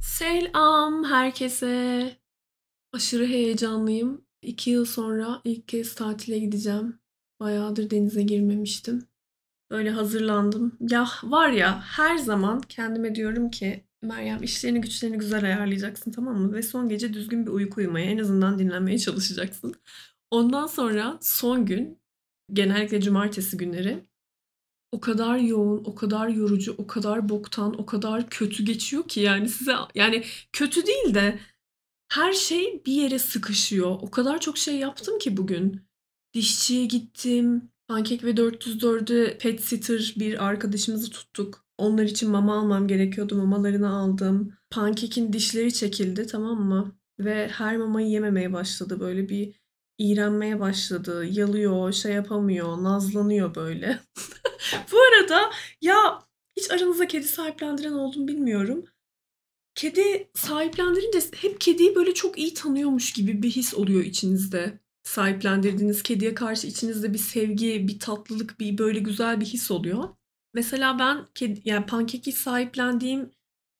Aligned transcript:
Selam 0.00 1.04
herkese. 1.04 2.16
Aşırı 2.92 3.26
heyecanlıyım. 3.26 4.24
İki 4.42 4.70
yıl 4.70 4.84
sonra 4.84 5.40
ilk 5.44 5.68
kez 5.68 5.94
tatile 5.94 6.38
gideceğim. 6.38 6.98
Bayağıdır 7.40 7.90
denize 7.90 8.22
girmemiştim. 8.22 9.06
Böyle 9.70 9.90
hazırlandım. 9.90 10.78
Ya 10.80 11.08
var 11.22 11.48
ya 11.48 11.80
her 11.80 12.16
zaman 12.18 12.60
kendime 12.60 13.14
diyorum 13.14 13.50
ki 13.50 13.84
Meryem 14.02 14.42
işlerini 14.42 14.80
güçlerini 14.80 15.18
güzel 15.18 15.44
ayarlayacaksın 15.44 16.10
tamam 16.12 16.36
mı? 16.36 16.52
Ve 16.52 16.62
son 16.62 16.88
gece 16.88 17.14
düzgün 17.14 17.46
bir 17.46 17.50
uyku 17.50 17.80
uyumaya 17.80 18.06
en 18.06 18.18
azından 18.18 18.58
dinlenmeye 18.58 18.98
çalışacaksın. 18.98 19.74
Ondan 20.30 20.66
sonra 20.66 21.18
son 21.22 21.66
gün 21.66 21.98
genellikle 22.52 23.00
cumartesi 23.00 23.56
günleri 23.56 24.04
o 24.92 25.00
kadar 25.00 25.36
yoğun, 25.38 25.82
o 25.84 25.94
kadar 25.94 26.28
yorucu, 26.28 26.74
o 26.78 26.86
kadar 26.86 27.28
boktan, 27.28 27.80
o 27.80 27.86
kadar 27.86 28.30
kötü 28.30 28.64
geçiyor 28.64 29.08
ki 29.08 29.20
yani 29.20 29.48
size 29.48 29.72
yani 29.94 30.24
kötü 30.52 30.86
değil 30.86 31.14
de 31.14 31.38
her 32.08 32.32
şey 32.32 32.82
bir 32.86 32.92
yere 32.92 33.18
sıkışıyor. 33.18 33.90
O 33.90 34.10
kadar 34.10 34.40
çok 34.40 34.58
şey 34.58 34.76
yaptım 34.76 35.18
ki 35.18 35.36
bugün. 35.36 35.80
Dişçiye 36.34 36.86
gittim. 36.86 37.70
Pankek 37.88 38.24
ve 38.24 38.30
404'ü 38.30 39.38
pet 39.38 39.60
sitter 39.64 40.14
bir 40.16 40.44
arkadaşımızı 40.46 41.10
tuttuk. 41.10 41.66
Onlar 41.78 42.04
için 42.04 42.30
mama 42.30 42.58
almam 42.58 42.88
gerekiyordu. 42.88 43.36
Mamalarını 43.36 43.90
aldım. 43.90 44.52
Pankekin 44.70 45.32
dişleri 45.32 45.74
çekildi 45.74 46.26
tamam 46.26 46.60
mı? 46.60 46.98
Ve 47.18 47.48
her 47.48 47.76
mamayı 47.76 48.08
yememeye 48.08 48.52
başladı. 48.52 49.00
Böyle 49.00 49.28
bir 49.28 49.60
iğrenmeye 49.98 50.60
başladı. 50.60 51.26
Yalıyor, 51.26 51.92
şey 51.92 52.12
yapamıyor, 52.12 52.82
nazlanıyor 52.82 53.54
böyle. 53.54 54.00
Bu 54.92 54.96
arada 55.00 55.50
ya 55.80 56.18
hiç 56.56 56.70
aranızda 56.70 57.08
kedi 57.08 57.28
sahiplendiren 57.28 57.92
oldum 57.92 58.28
bilmiyorum. 58.28 58.84
Kedi 59.74 60.30
sahiplendirince 60.34 61.20
hep 61.36 61.60
kediyi 61.60 61.94
böyle 61.94 62.14
çok 62.14 62.38
iyi 62.38 62.54
tanıyormuş 62.54 63.12
gibi 63.12 63.42
bir 63.42 63.50
his 63.50 63.74
oluyor 63.74 64.04
içinizde. 64.04 64.80
Sahiplendirdiğiniz 65.02 66.02
kediye 66.02 66.34
karşı 66.34 66.66
içinizde 66.66 67.12
bir 67.12 67.18
sevgi, 67.18 67.88
bir 67.88 67.98
tatlılık, 67.98 68.60
bir 68.60 68.78
böyle 68.78 68.98
güzel 68.98 69.40
bir 69.40 69.46
his 69.46 69.70
oluyor. 69.70 70.08
Mesela 70.54 70.98
ben 70.98 71.26
kedi, 71.34 71.60
yani 71.64 71.86
pankeki 71.86 72.32
sahiplendiğim 72.32 73.30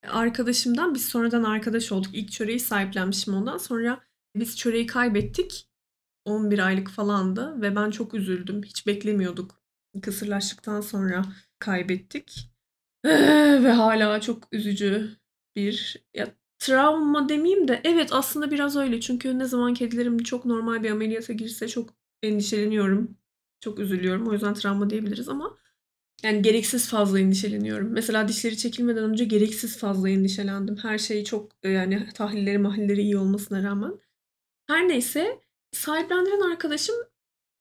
arkadaşımdan 0.09 0.95
biz 0.95 1.05
sonradan 1.05 1.45
arkadaş 1.45 1.93
olduk. 1.93 2.15
İlk 2.15 2.33
çöreği 2.33 2.61
sahiplenmişim 2.61 3.35
ondan 3.35 3.59
sonra 3.59 4.01
biz 4.37 4.57
çöreği 4.57 4.87
kaybettik. 4.87 5.69
11 6.25 6.59
aylık 6.59 6.91
falandı 6.91 7.61
ve 7.61 7.77
ben 7.77 7.91
çok 7.91 8.15
üzüldüm. 8.15 8.63
Hiç 8.63 8.87
beklemiyorduk. 8.87 9.66
Kısırlaştıktan 10.01 10.81
sonra 10.81 11.25
kaybettik. 11.59 12.51
ve 13.65 13.71
hala 13.71 14.21
çok 14.21 14.49
üzücü 14.53 15.11
bir 15.57 15.97
ya, 16.15 16.35
travma 16.59 17.29
demeyeyim 17.29 17.69
de 17.69 17.81
evet 17.85 18.13
aslında 18.13 18.51
biraz 18.51 18.77
öyle. 18.77 19.01
Çünkü 19.01 19.39
ne 19.39 19.45
zaman 19.45 19.75
kedilerim 19.75 20.19
çok 20.19 20.45
normal 20.45 20.83
bir 20.83 20.91
ameliyata 20.91 21.33
girse 21.33 21.69
çok 21.69 21.95
endişeleniyorum. 22.23 23.19
Çok 23.61 23.79
üzülüyorum. 23.79 24.29
O 24.29 24.33
yüzden 24.33 24.55
travma 24.55 24.91
diyebiliriz 24.91 25.29
ama 25.29 25.59
yani 26.23 26.43
gereksiz 26.43 26.89
fazla 26.89 27.21
endişeleniyorum. 27.21 27.89
Mesela 27.93 28.29
dişleri 28.29 28.57
çekilmeden 28.57 29.05
önce 29.05 29.25
gereksiz 29.25 29.79
fazla 29.79 30.11
endişelendim. 30.11 30.77
Her 30.77 30.99
şey 30.99 31.25
çok 31.25 31.53
yani 31.65 32.09
tahlilleri 32.15 32.59
mahilleri 32.59 33.03
iyi 33.03 33.19
olmasına 33.19 33.63
rağmen. 33.63 33.93
Her 34.67 34.89
neyse 34.89 35.41
sahiplendiren 35.73 36.41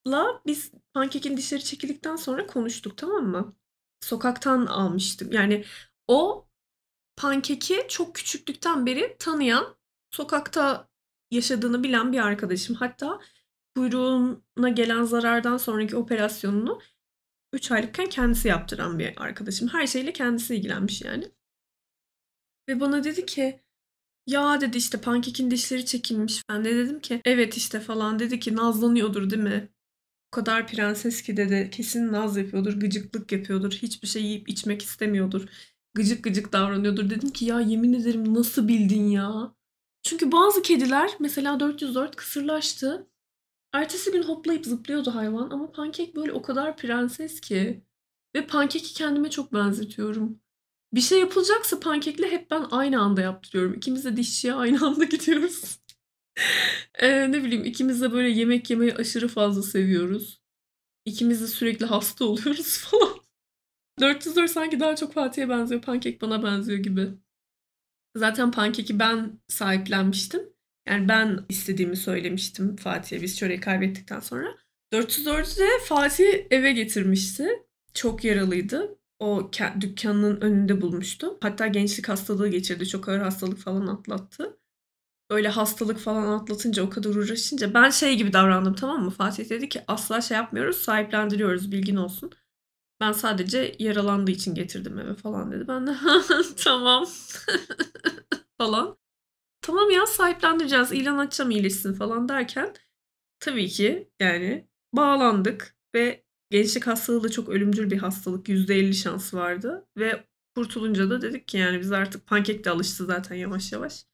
arkadaşımla 0.06 0.42
biz 0.45 0.72
pankekin 0.94 1.38
dişleri 1.38 1.64
çekildikten 1.64 2.16
sonra 2.16 2.48
konuştuk 2.48 2.98
tamam 2.98 3.25
mı? 3.28 3.56
Sokaktan 4.02 4.66
almıştım. 4.66 5.31
Yani 5.31 5.66
o 6.08 6.48
pankeki 7.17 7.86
çok 7.89 8.16
küçüklükten 8.16 8.86
beri 8.86 9.16
tanıyan, 9.20 9.76
sokakta 10.11 10.88
yaşadığını 11.31 11.83
bilen 11.83 12.14
bir 12.14 12.20
arkadaşım. 12.20 12.76
Hatta 12.76 13.20
kuyruğuna 13.76 14.70
gelen 14.70 15.03
zarardan 15.03 15.58
sonraki 15.58 15.95
operasyonunu 15.95 16.82
3 17.54 17.72
aylıkken 17.72 18.10
kendisi 18.10 18.48
yaptıran 18.48 18.99
bir 18.99 19.23
arkadaşım. 19.23 19.67
Her 19.67 19.87
şeyle 19.87 20.14
kendisi 20.14 20.55
ilgilenmiş 20.55 21.02
yani. 21.02 21.32
Ve 22.70 22.80
bana 22.80 23.04
dedi 23.04 23.26
ki 23.26 23.61
ya 24.27 24.61
dedi 24.61 24.77
işte 24.77 25.02
pankekin 25.02 25.52
dişleri 25.52 25.86
çekilmiş. 25.86 26.43
Ben 26.49 26.66
de 26.66 26.76
dedim 26.76 26.99
ki 26.99 27.22
evet 27.26 27.58
işte 27.58 27.80
falan 27.80 28.20
dedi 28.20 28.39
ki 28.39 28.55
nazlanıyordur 28.55 29.30
değil 29.30 29.42
mi? 29.43 29.74
Kadar 30.36 30.68
prenses 30.68 31.22
ki 31.22 31.38
dedi 31.38 31.70
kesin 31.72 32.12
naz 32.12 32.38
yapıyordur, 32.38 32.73
gıcıklık 32.73 33.32
yapıyordur, 33.32 33.72
hiçbir 33.72 34.08
şey 34.08 34.23
yiyip 34.23 34.50
içmek 34.50 34.82
istemiyordur. 34.82 35.46
Gıcık 35.94 36.23
gıcık 36.23 36.54
davranıyordur. 36.54 37.10
Dedim 37.10 37.30
ki 37.30 37.46
ya 37.46 37.60
yemin 37.60 37.94
ederim 37.94 38.34
nasıl 38.34 38.68
bildin 38.68 39.08
ya? 39.08 39.56
Çünkü 40.04 40.32
bazı 40.32 40.62
kediler 40.62 41.12
mesela 41.20 41.60
404 41.60 42.16
kısırlaştı. 42.16 43.08
Ertesi 43.73 44.12
gün 44.12 44.23
hoplayıp 44.23 44.66
zıplıyordu 44.66 45.16
hayvan 45.16 45.50
ama 45.50 45.72
pankek 45.72 46.16
böyle 46.16 46.32
o 46.32 46.42
kadar 46.42 46.78
prenses 46.78 47.42
ki. 47.42 47.84
Ve 48.36 48.48
pankeki 48.48 48.94
kendime 48.94 49.30
çok 49.30 49.54
benzetiyorum. 49.54 50.40
Bir 50.94 51.02
şey 51.02 51.20
yapılacaksa 51.20 51.80
pankekle 51.80 52.32
hep 52.32 52.52
ben 52.52 52.66
aynı 52.72 53.02
anda 53.02 53.22
yaptırıyorum. 53.22 53.73
İkimiz 53.73 54.06
de 54.06 54.17
dişçiye 54.17 54.54
aynı 54.54 54.88
anda 54.88 55.04
gidiyoruz. 55.16 55.80
Eee, 57.02 57.32
ne 57.32 57.44
bileyim 57.44 57.66
ikimiz 57.66 58.02
de 58.02 58.12
böyle 58.12 58.30
yemek 58.30 58.70
yemeyi 58.70 58.96
aşırı 58.96 59.28
fazla 59.28 59.62
seviyoruz. 59.64 60.42
İkimiz 61.06 61.42
de 61.42 61.48
sürekli 61.48 61.86
hasta 61.86 62.26
oluyoruz 62.26 62.78
falan. 62.78 63.16
404 64.00 64.52
sanki 64.52 64.80
daha 64.80 64.96
çok 64.96 65.14
Fatih'e 65.14 65.50
benziyor. 65.50 65.82
Pankek 65.82 66.22
bana 66.22 66.44
benziyor 66.44 66.80
gibi. 66.80 67.08
Zaten 68.16 68.52
pankeki 68.52 69.00
ben 69.00 69.40
sahiplenmiştim. 69.48 70.42
Yani 70.88 71.10
ben 71.10 71.46
istediğimi 71.50 71.98
söylemiştim 71.98 72.76
Fatih'e 72.76 73.22
biz 73.22 73.38
çöreği 73.38 73.60
kaybettikten 73.60 74.20
sonra. 74.20 74.58
404'ü 74.94 75.60
de 75.60 75.67
Fatih 75.86 76.26
eve 76.52 76.72
getirmişti. 76.73 77.48
Çok 77.94 78.23
yaralıydı. 78.23 78.98
O 79.20 79.52
dükkanının 79.82 80.42
önünde 80.42 80.82
bulmuştu. 80.82 81.38
Hatta 81.42 81.67
gençlik 81.67 82.10
hastalığı 82.10 82.48
geçirdi. 82.48 82.88
Çok 82.88 83.10
ağır 83.10 83.20
hastalık 83.20 83.58
falan 83.58 83.88
atlattı. 83.88 84.58
Öyle 85.30 85.47
hastalık 85.49 85.99
falan 85.99 86.39
atlatınca 86.39 86.83
o 86.83 86.89
kadar 86.89 87.09
uğraşınca 87.15 87.73
ben 87.73 87.89
şey 87.89 88.15
gibi 88.17 88.33
davrandım 88.33 88.73
tamam 88.75 89.03
mı? 89.03 89.09
Fatih 89.09 89.49
dedi 89.49 89.69
ki 89.69 89.81
asla 89.87 90.21
şey 90.21 90.37
yapmıyoruz 90.37 90.77
sahiplendiriyoruz 90.77 91.71
bilgin 91.71 91.95
olsun. 91.95 92.31
Ben 92.99 93.11
sadece 93.11 93.75
yaralandığı 93.80 94.31
için 94.31 94.55
getirdim 94.55 94.99
eve 94.99 95.15
falan 95.15 95.52
dedi. 95.52 95.67
Ben 95.67 95.87
de 95.87 95.95
tamam 96.63 97.05
falan. 98.58 98.97
Tamam 99.61 99.91
ya 99.91 100.05
sahiplendireceğiz 100.05 100.91
ilan 100.91 101.17
açacağım 101.17 101.52
iyileşsin 101.52 101.93
falan 101.93 102.30
derken 102.30 102.73
tabii 103.39 103.67
ki 103.69 104.11
yani 104.19 104.67
bağlandık 104.93 105.75
ve 105.95 106.25
gençlik 106.52 106.87
hastalığı 106.87 107.23
da 107.23 107.30
çok 107.30 107.49
ölümcül 107.49 107.92
bir 107.92 107.97
hastalık. 107.97 108.49
%50 108.49 108.93
şansı 108.93 109.37
vardı 109.37 109.87
ve 109.97 110.25
kurtulunca 110.55 111.09
da 111.09 111.21
dedik 111.21 111.47
ki 111.47 111.57
yani 111.57 111.80
biz 111.80 111.92
artık 111.92 112.27
pankek 112.27 112.65
de 112.65 112.69
alıştı 112.69 113.05
zaten 113.05 113.36
yavaş 113.36 113.71
yavaş. 113.71 114.05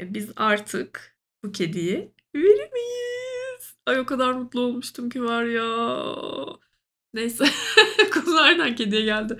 E 0.00 0.14
biz 0.14 0.30
artık 0.36 1.16
bu 1.44 1.52
kediyi 1.52 2.12
veremeyiz. 2.34 3.76
Ay 3.86 4.00
o 4.00 4.06
kadar 4.06 4.32
mutlu 4.32 4.60
olmuştum 4.60 5.10
ki 5.10 5.24
var 5.24 5.44
ya. 5.44 5.66
Neyse 7.14 7.44
konu 8.14 8.36
nereden 8.36 8.74
kediye 8.74 9.02
geldi. 9.02 9.38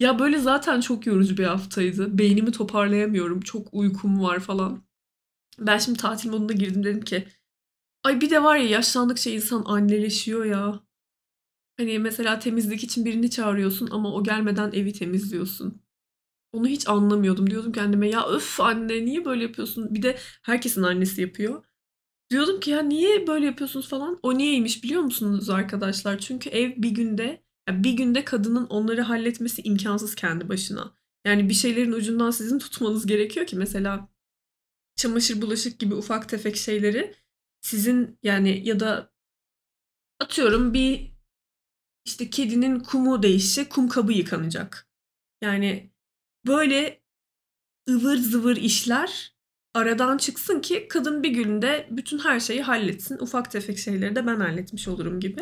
Ya 0.00 0.18
böyle 0.18 0.38
zaten 0.38 0.80
çok 0.80 1.06
yorucu 1.06 1.36
bir 1.36 1.44
haftaydı. 1.44 2.18
Beynimi 2.18 2.52
toparlayamıyorum. 2.52 3.40
Çok 3.40 3.68
uykum 3.72 4.22
var 4.22 4.40
falan. 4.40 4.82
Ben 5.58 5.78
şimdi 5.78 5.98
tatil 5.98 6.30
moduna 6.30 6.52
girdim 6.52 6.84
dedim 6.84 7.00
ki 7.00 7.28
ay 8.04 8.20
bir 8.20 8.30
de 8.30 8.42
var 8.42 8.56
ya 8.56 8.68
yaşlandıkça 8.68 9.30
insan 9.30 9.64
anneleşiyor 9.66 10.44
ya. 10.44 10.80
Hani 11.78 11.98
mesela 11.98 12.38
temizlik 12.38 12.84
için 12.84 13.04
birini 13.04 13.30
çağırıyorsun 13.30 13.88
ama 13.90 14.14
o 14.14 14.24
gelmeden 14.24 14.72
evi 14.72 14.92
temizliyorsun. 14.92 15.82
Onu 16.52 16.66
hiç 16.68 16.88
anlamıyordum. 16.88 17.50
Diyordum 17.50 17.72
kendime 17.72 18.08
ya 18.08 18.28
öf 18.28 18.60
anne 18.60 19.04
niye 19.04 19.24
böyle 19.24 19.42
yapıyorsun? 19.42 19.94
Bir 19.94 20.02
de 20.02 20.18
herkesin 20.42 20.82
annesi 20.82 21.20
yapıyor. 21.20 21.64
Diyordum 22.30 22.60
ki 22.60 22.70
ya 22.70 22.82
niye 22.82 23.26
böyle 23.26 23.46
yapıyorsunuz 23.46 23.88
falan. 23.88 24.18
O 24.22 24.38
niyeymiş 24.38 24.84
biliyor 24.84 25.02
musunuz 25.02 25.50
arkadaşlar? 25.50 26.18
Çünkü 26.18 26.50
ev 26.50 26.82
bir 26.82 26.90
günde 26.90 27.42
bir 27.70 27.92
günde 27.92 28.24
kadının 28.24 28.66
onları 28.66 29.02
halletmesi 29.02 29.62
imkansız 29.62 30.14
kendi 30.14 30.48
başına. 30.48 30.94
Yani 31.24 31.48
bir 31.48 31.54
şeylerin 31.54 31.92
ucundan 31.92 32.30
sizin 32.30 32.58
tutmanız 32.58 33.06
gerekiyor 33.06 33.46
ki 33.46 33.56
mesela 33.56 34.08
çamaşır 34.96 35.42
bulaşık 35.42 35.78
gibi 35.78 35.94
ufak 35.94 36.28
tefek 36.28 36.56
şeyleri 36.56 37.14
sizin 37.60 38.18
yani 38.22 38.68
ya 38.68 38.80
da 38.80 39.12
atıyorum 40.20 40.74
bir 40.74 41.12
işte 42.04 42.30
kedinin 42.30 42.80
kumu 42.80 43.22
değişecek, 43.22 43.72
kum 43.72 43.88
kabı 43.88 44.12
yıkanacak. 44.12 44.88
Yani 45.42 45.92
böyle 46.46 47.00
ıvır 47.90 48.16
zıvır 48.16 48.56
işler 48.56 49.34
aradan 49.74 50.18
çıksın 50.18 50.60
ki 50.60 50.88
kadın 50.88 51.22
bir 51.22 51.30
günde 51.30 51.88
bütün 51.90 52.18
her 52.18 52.40
şeyi 52.40 52.62
halletsin. 52.62 53.18
Ufak 53.18 53.50
tefek 53.50 53.78
şeyleri 53.78 54.16
de 54.16 54.26
ben 54.26 54.40
halletmiş 54.40 54.88
olurum 54.88 55.20
gibi. 55.20 55.40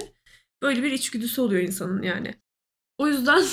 Böyle 0.62 0.82
bir 0.82 0.92
içgüdüsü 0.92 1.40
oluyor 1.40 1.62
insanın 1.62 2.02
yani. 2.02 2.34
O 2.98 3.08
yüzden 3.08 3.44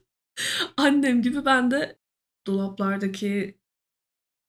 annem 0.76 1.22
gibi 1.22 1.44
ben 1.44 1.70
de 1.70 1.98
dolaplardaki 2.46 3.58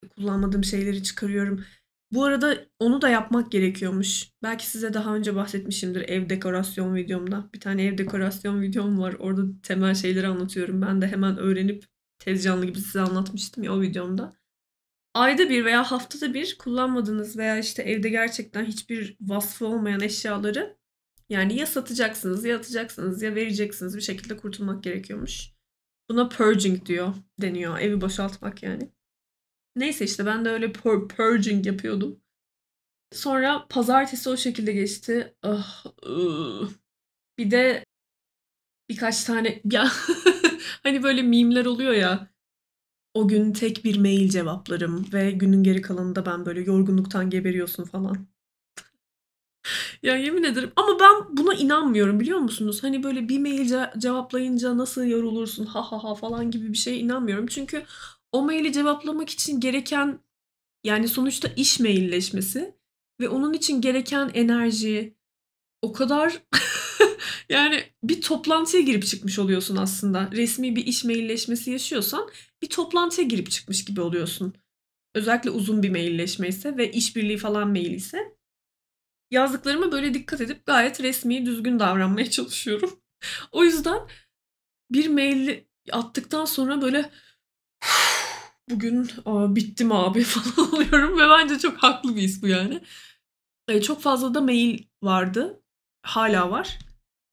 kullanmadığım 0.09 0.63
şeyleri 0.63 1.03
çıkarıyorum. 1.03 1.65
Bu 2.11 2.23
arada 2.23 2.65
onu 2.79 3.01
da 3.01 3.09
yapmak 3.09 3.51
gerekiyormuş. 3.51 4.29
Belki 4.43 4.67
size 4.67 4.93
daha 4.93 5.15
önce 5.15 5.35
bahsetmişimdir 5.35 6.01
ev 6.01 6.29
dekorasyon 6.29 6.95
videomda. 6.95 7.49
Bir 7.53 7.59
tane 7.59 7.85
ev 7.85 7.97
dekorasyon 7.97 8.61
videom 8.61 8.99
var. 8.99 9.13
Orada 9.19 9.41
temel 9.63 9.95
şeyleri 9.95 10.27
anlatıyorum. 10.27 10.81
Ben 10.81 11.01
de 11.01 11.07
hemen 11.07 11.37
öğrenip 11.37 11.85
tez 12.23 12.43
canlı 12.43 12.65
gibi 12.65 12.79
size 12.79 13.01
anlatmıştım 13.01 13.63
ya 13.63 13.73
o 13.73 13.81
videomda. 13.81 14.33
Ayda 15.13 15.49
bir 15.49 15.65
veya 15.65 15.83
haftada 15.91 16.33
bir 16.33 16.57
kullanmadığınız 16.57 17.37
veya 17.37 17.57
işte 17.59 17.83
evde 17.83 18.09
gerçekten 18.09 18.65
hiçbir 18.65 19.17
vasfı 19.21 19.67
olmayan 19.67 20.01
eşyaları 20.01 20.77
yani 21.29 21.55
ya 21.55 21.65
satacaksınız 21.65 22.45
ya 22.45 22.57
atacaksınız 22.57 23.21
ya 23.21 23.35
vereceksiniz 23.35 23.97
bir 23.97 24.01
şekilde 24.01 24.37
kurtulmak 24.37 24.83
gerekiyormuş. 24.83 25.49
Buna 26.09 26.29
purging 26.29 26.85
diyor 26.85 27.13
deniyor. 27.41 27.79
Evi 27.79 28.01
boşaltmak 28.01 28.63
yani. 28.63 28.91
Neyse 29.75 30.05
işte 30.05 30.25
ben 30.25 30.45
de 30.45 30.49
öyle 30.49 30.65
pur- 30.65 31.07
purging 31.07 31.65
yapıyordum. 31.65 32.21
Sonra 33.11 33.67
pazartesi 33.69 34.29
o 34.29 34.37
şekilde 34.37 34.73
geçti. 34.73 35.35
Ah, 35.43 35.85
ıı. 36.05 36.69
Bir 37.37 37.51
de 37.51 37.85
birkaç 38.89 39.23
tane 39.23 39.61
ya 39.71 39.91
hani 40.83 41.03
böyle 41.03 41.21
mimler 41.21 41.65
oluyor 41.65 41.93
ya. 41.93 42.27
O 43.15 43.27
gün 43.27 43.53
tek 43.53 43.85
bir 43.85 43.97
mail 43.99 44.29
cevaplarım 44.29 45.07
ve 45.13 45.31
günün 45.31 45.63
geri 45.63 45.81
kalanında 45.81 46.25
ben 46.25 46.45
böyle 46.45 46.61
yorgunluktan 46.61 47.29
geberiyorsun 47.29 47.83
falan. 47.85 48.27
Ya 50.03 50.15
yemin 50.15 50.43
ederim 50.43 50.71
ama 50.75 50.99
ben 50.99 51.37
buna 51.37 51.53
inanmıyorum 51.53 52.19
biliyor 52.19 52.39
musunuz? 52.39 52.83
Hani 52.83 53.03
böyle 53.03 53.29
bir 53.29 53.39
mail 53.39 53.69
ce- 53.71 53.99
cevaplayınca 53.99 54.77
nasıl 54.77 55.03
yorulursun 55.03 55.65
ha 55.65 55.91
ha 55.91 56.03
ha 56.03 56.15
falan 56.15 56.51
gibi 56.51 56.69
bir 56.73 56.77
şeye 56.77 56.97
inanmıyorum. 56.97 57.47
Çünkü 57.47 57.83
o 58.31 58.41
maili 58.45 58.73
cevaplamak 58.73 59.29
için 59.29 59.59
gereken 59.59 60.19
yani 60.83 61.07
sonuçta 61.07 61.49
iş 61.55 61.79
mailleşmesi 61.79 62.75
ve 63.21 63.29
onun 63.29 63.53
için 63.53 63.81
gereken 63.81 64.31
enerji 64.33 65.15
o 65.83 65.93
kadar 65.93 66.41
yani 67.49 67.83
bir 68.03 68.21
toplantıya 68.21 68.83
girip 68.83 69.05
çıkmış 69.05 69.39
oluyorsun 69.39 69.75
aslında. 69.75 70.29
Resmi 70.31 70.75
bir 70.75 70.85
iş 70.85 71.03
mailleşmesi 71.03 71.71
yaşıyorsan 71.71 72.29
bir 72.61 72.69
toplantıya 72.69 73.27
girip 73.27 73.51
çıkmış 73.51 73.85
gibi 73.85 74.01
oluyorsun. 74.01 74.53
Özellikle 75.15 75.49
uzun 75.49 75.83
bir 75.83 75.89
mailleşme 75.89 76.47
ise 76.47 76.77
ve 76.77 76.91
işbirliği 76.91 77.37
falan 77.37 77.67
mail 77.67 77.91
ise 77.91 78.37
yazdıklarıma 79.31 79.91
böyle 79.91 80.13
dikkat 80.13 80.41
edip 80.41 80.65
gayet 80.65 81.01
resmi, 81.01 81.45
düzgün 81.45 81.79
davranmaya 81.79 82.29
çalışıyorum. 82.29 82.99
o 83.51 83.63
yüzden 83.63 83.99
bir 84.91 85.07
mail 85.07 85.63
attıktan 85.91 86.45
sonra 86.45 86.81
böyle 86.81 87.11
bugün 88.69 89.09
Aa, 89.25 89.55
bittim 89.55 89.91
abi 89.91 90.23
falan 90.23 90.73
oluyorum 90.73 91.19
ve 91.19 91.29
bence 91.29 91.59
çok 91.59 91.77
haklı 91.77 92.15
bir 92.15 92.21
his 92.21 92.41
bu 92.43 92.47
yani. 92.47 92.81
E, 93.67 93.81
çok 93.81 94.01
fazla 94.01 94.33
da 94.33 94.41
mail 94.41 94.83
vardı. 95.03 95.62
Hala 96.03 96.51
var. 96.51 96.79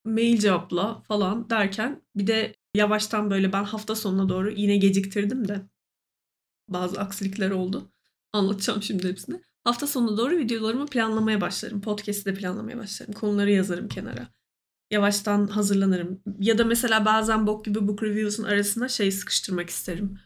Mail 0.05 0.39
cevapla 0.39 1.03
falan 1.09 1.51
derken 1.51 2.03
bir 2.17 2.27
de 2.27 2.55
yavaştan 2.75 3.31
böyle 3.31 3.53
ben 3.53 3.65
hafta 3.65 3.95
sonuna 3.95 4.29
doğru 4.29 4.51
yine 4.51 4.77
geciktirdim 4.77 5.49
de 5.49 5.63
bazı 6.69 7.01
aksilikler 7.01 7.51
oldu. 7.51 7.93
Anlatacağım 8.33 8.83
şimdi 8.83 9.09
hepsini. 9.09 9.41
Hafta 9.65 9.87
sonuna 9.87 10.17
doğru 10.17 10.37
videolarımı 10.37 10.87
planlamaya 10.87 11.41
başlarım. 11.41 11.81
Podcast'i 11.81 12.25
de 12.25 12.35
planlamaya 12.35 12.79
başlarım. 12.79 13.13
Konuları 13.13 13.51
yazarım 13.51 13.89
kenara. 13.89 14.29
Yavaştan 14.91 15.47
hazırlanırım. 15.47 16.23
Ya 16.39 16.59
da 16.59 16.65
mesela 16.65 17.05
bazen 17.05 17.47
bok 17.47 17.65
gibi 17.65 17.89
book 17.89 18.03
reviews'un 18.03 18.45
arasına 18.45 18.89
şey 18.89 19.13
sıkıştırmak 19.13 19.71
isterim. 19.71 20.19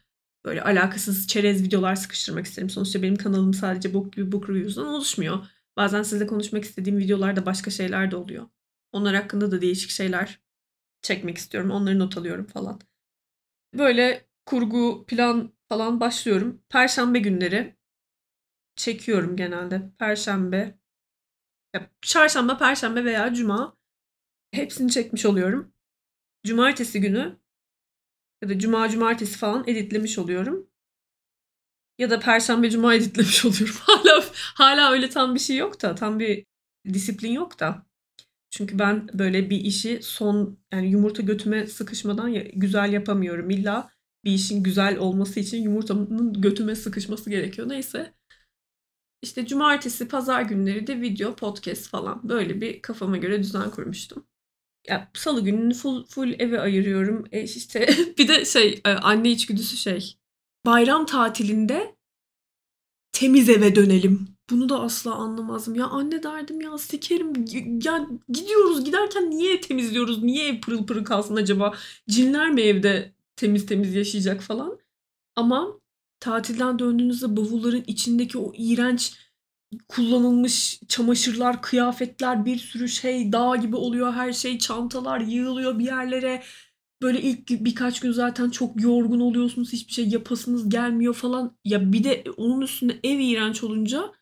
Böyle 0.45 0.63
alakasız 0.63 1.27
çerez 1.29 1.63
videolar 1.63 1.95
sıkıştırmak 1.95 2.47
isterim. 2.47 2.71
Sonuçta 2.71 3.03
benim 3.03 3.17
kanalım 3.17 3.55
sadece 3.55 3.95
bok 3.95 4.13
gibi 4.13 4.33
book 4.33 4.51
reviews'dan 4.51 4.87
oluşmuyor. 4.87 5.47
Bazen 5.77 6.03
sizle 6.03 6.27
konuşmak 6.27 6.65
istediğim 6.65 6.99
videolarda 6.99 7.47
başka 7.47 7.71
şeyler 7.71 8.11
de 8.11 8.17
oluyor. 8.17 8.49
Onlar 8.93 9.15
hakkında 9.15 9.51
da 9.51 9.61
değişik 9.61 9.91
şeyler 9.91 10.41
çekmek 11.03 11.39
istiyorum. 11.39 11.71
Onları 11.71 11.99
not 11.99 12.17
alıyorum 12.17 12.47
falan. 12.47 12.81
Böyle 13.75 14.29
kurgu, 14.47 15.05
plan 15.07 15.53
falan 15.69 16.01
başlıyorum. 16.01 16.63
Perşembe 16.69 17.19
günleri 17.19 17.77
çekiyorum 18.77 19.37
genelde. 19.37 19.91
Perşembe, 19.99 20.79
ya 21.75 21.91
çarşamba, 22.03 22.59
perşembe 22.59 23.05
veya 23.05 23.35
cuma 23.35 23.77
hepsini 24.51 24.91
çekmiş 24.91 25.27
oluyorum. 25.27 25.73
Cumartesi 26.47 27.01
günü 27.01 27.39
ya 28.43 28.49
da 28.49 28.59
cuma 28.59 28.89
cumartesi 28.89 29.39
falan 29.39 29.65
editlemiş 29.69 30.19
oluyorum. 30.19 30.71
Ya 31.99 32.11
da 32.11 32.21
perşembe 32.21 32.71
cuma 32.71 32.95
editlemiş 32.95 33.45
oluyorum. 33.45 33.75
Hala 33.81 34.25
hala 34.35 34.91
öyle 34.93 35.11
tam 35.11 35.35
bir 35.35 35.41
şey 35.41 35.57
yok 35.57 35.83
da, 35.83 35.95
tam 35.95 36.19
bir 36.19 36.45
disiplin 36.93 37.33
yok 37.33 37.61
da. 37.61 37.87
Çünkü 38.51 38.79
ben 38.79 39.09
böyle 39.15 39.51
bir 39.51 39.61
işi 39.61 39.99
son 40.03 40.59
yani 40.73 40.91
yumurta 40.91 41.23
götüme 41.23 41.67
sıkışmadan 41.67 42.29
ya- 42.29 42.49
güzel 42.55 42.93
yapamıyorum. 42.93 43.51
İlla 43.51 43.91
bir 44.25 44.33
işin 44.33 44.63
güzel 44.63 44.99
olması 44.99 45.41
için 45.41 45.63
yumurtamın 45.63 46.41
götüme 46.41 46.75
sıkışması 46.75 47.31
gerekiyor. 47.31 47.69
Neyse. 47.69 48.15
İşte 49.23 49.47
cumartesi, 49.47 50.09
pazar 50.09 50.43
günleri 50.43 50.87
de 50.87 51.01
video, 51.01 51.37
podcast 51.37 51.89
falan 51.89 52.29
böyle 52.29 52.61
bir 52.61 52.83
kafama 52.83 53.17
göre 53.17 53.43
düzen 53.43 53.71
kurmuştum. 53.71 54.27
Ya 54.89 55.11
salı 55.15 55.45
gününü 55.45 55.75
full, 55.75 56.07
full 56.07 56.35
eve 56.39 56.61
ayırıyorum. 56.61 57.25
E 57.33 57.43
işte 57.43 57.89
bir 58.19 58.29
de 58.29 58.45
şey 58.45 58.81
e, 58.85 58.91
anne 58.91 59.31
içgüdüsü 59.31 59.77
şey. 59.77 60.17
Bayram 60.67 61.07
tatilinde 61.07 61.97
temiz 63.13 63.49
eve 63.49 63.75
dönelim. 63.75 64.29
Bunu 64.51 64.69
da 64.69 64.81
asla 64.81 65.15
anlamazdım. 65.15 65.75
Ya 65.75 65.87
anne 65.87 66.23
derdim 66.23 66.61
ya 66.61 66.79
sikerim. 66.79 67.45
Ya 67.85 68.09
gidiyoruz 68.29 68.85
giderken 68.85 69.31
niye 69.31 69.61
temizliyoruz? 69.61 70.23
Niye 70.23 70.49
ev 70.49 70.61
pırıl 70.61 70.87
pırıl 70.87 71.05
kalsın 71.05 71.37
acaba? 71.37 71.75
Cinler 72.09 72.51
mi 72.51 72.61
evde 72.61 73.15
temiz 73.37 73.67
temiz 73.67 73.95
yaşayacak 73.95 74.43
falan? 74.43 74.79
Ama 75.37 75.81
tatilden 76.21 76.79
döndüğünüzde 76.79 77.37
bavulların 77.37 77.85
içindeki 77.87 78.39
o 78.39 78.53
iğrenç 78.57 79.17
kullanılmış 79.89 80.81
çamaşırlar, 80.89 81.63
kıyafetler, 81.63 82.45
bir 82.45 82.59
sürü 82.59 82.89
şey 82.89 83.33
dağ 83.33 83.57
gibi 83.57 83.77
oluyor 83.77 84.13
her 84.13 84.33
şey. 84.33 84.59
Çantalar 84.59 85.21
yığılıyor 85.21 85.79
bir 85.79 85.85
yerlere. 85.85 86.43
Böyle 87.05 87.23
ilk 87.23 87.51
birkaç 87.51 88.01
gün 88.01 88.13
zaten 88.13 88.51
çok 88.51 88.83
yorgun 88.83 89.21
oluyorsunuz. 89.21 89.73
Hiçbir 89.73 89.93
şey 89.93 90.09
yapasınız 90.09 90.69
gelmiyor 90.69 91.15
falan. 91.15 91.59
Ya 91.65 91.93
bir 91.93 92.05
de 92.05 92.25
onun 92.37 92.61
üstüne 92.61 93.01
ev 93.05 93.19
iğrenç 93.19 93.65
olunca 93.65 94.13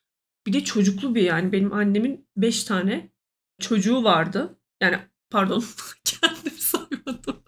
bir 0.47 0.53
de 0.53 0.65
çocuklu 0.65 1.15
bir 1.15 1.23
yani 1.23 1.53
benim 1.53 1.73
annemin 1.73 2.29
5 2.37 2.65
tane 2.65 3.13
çocuğu 3.61 4.05
vardı. 4.05 4.59
Yani 4.81 4.99
pardon 5.31 5.65
kendim 6.05 6.59
saymadım. 6.59 7.45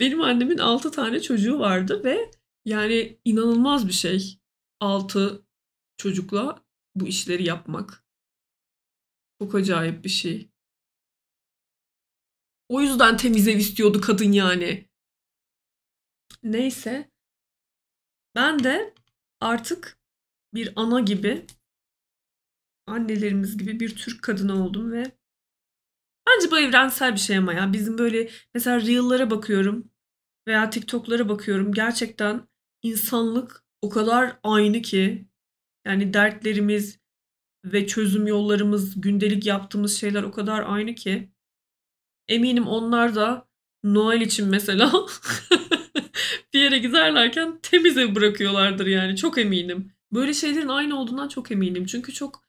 Benim 0.00 0.20
annemin 0.20 0.58
6 0.58 0.90
tane 0.90 1.22
çocuğu 1.22 1.58
vardı 1.58 2.04
ve 2.04 2.30
yani 2.64 3.18
inanılmaz 3.24 3.88
bir 3.88 3.92
şey. 3.92 4.40
6 4.80 5.46
çocukla 5.96 6.64
bu 6.94 7.06
işleri 7.06 7.44
yapmak. 7.44 8.04
Çok 9.42 9.54
acayip 9.54 10.04
bir 10.04 10.10
şey. 10.10 10.51
O 12.72 12.80
yüzden 12.80 13.16
temiz 13.16 13.48
ev 13.48 13.56
istiyordu 13.56 14.00
kadın 14.00 14.32
yani. 14.32 14.88
Neyse. 16.42 17.10
Ben 18.34 18.64
de 18.64 18.94
artık 19.40 19.98
bir 20.54 20.72
ana 20.76 21.00
gibi 21.00 21.46
annelerimiz 22.86 23.58
gibi 23.58 23.80
bir 23.80 23.96
Türk 23.96 24.22
kadını 24.22 24.64
oldum 24.64 24.92
ve 24.92 25.12
bence 26.26 26.50
bu 26.50 26.58
evrensel 26.58 27.12
bir 27.12 27.20
şey 27.20 27.36
ama 27.36 27.52
ya. 27.52 27.72
Bizim 27.72 27.98
böyle 27.98 28.30
mesela 28.54 28.80
Reel'lara 28.80 29.30
bakıyorum 29.30 29.90
veya 30.48 30.70
TikTok'lara 30.70 31.28
bakıyorum. 31.28 31.72
Gerçekten 31.72 32.48
insanlık 32.82 33.64
o 33.82 33.88
kadar 33.88 34.38
aynı 34.42 34.82
ki 34.82 35.28
yani 35.86 36.14
dertlerimiz 36.14 36.98
ve 37.64 37.86
çözüm 37.86 38.26
yollarımız, 38.26 39.00
gündelik 39.00 39.46
yaptığımız 39.46 39.98
şeyler 39.98 40.22
o 40.22 40.32
kadar 40.32 40.64
aynı 40.66 40.94
ki 40.94 41.31
eminim 42.28 42.66
onlar 42.66 43.14
da 43.14 43.48
Noel 43.84 44.20
için 44.20 44.48
mesela 44.48 44.92
bir 46.54 46.60
yere 46.60 46.78
giderlerken 46.78 47.58
temiz 47.62 47.98
ev 47.98 48.14
bırakıyorlardır 48.14 48.86
yani 48.86 49.16
çok 49.16 49.38
eminim. 49.38 49.92
Böyle 50.12 50.34
şeylerin 50.34 50.68
aynı 50.68 51.00
olduğundan 51.00 51.28
çok 51.28 51.50
eminim. 51.50 51.86
Çünkü 51.86 52.12
çok 52.12 52.44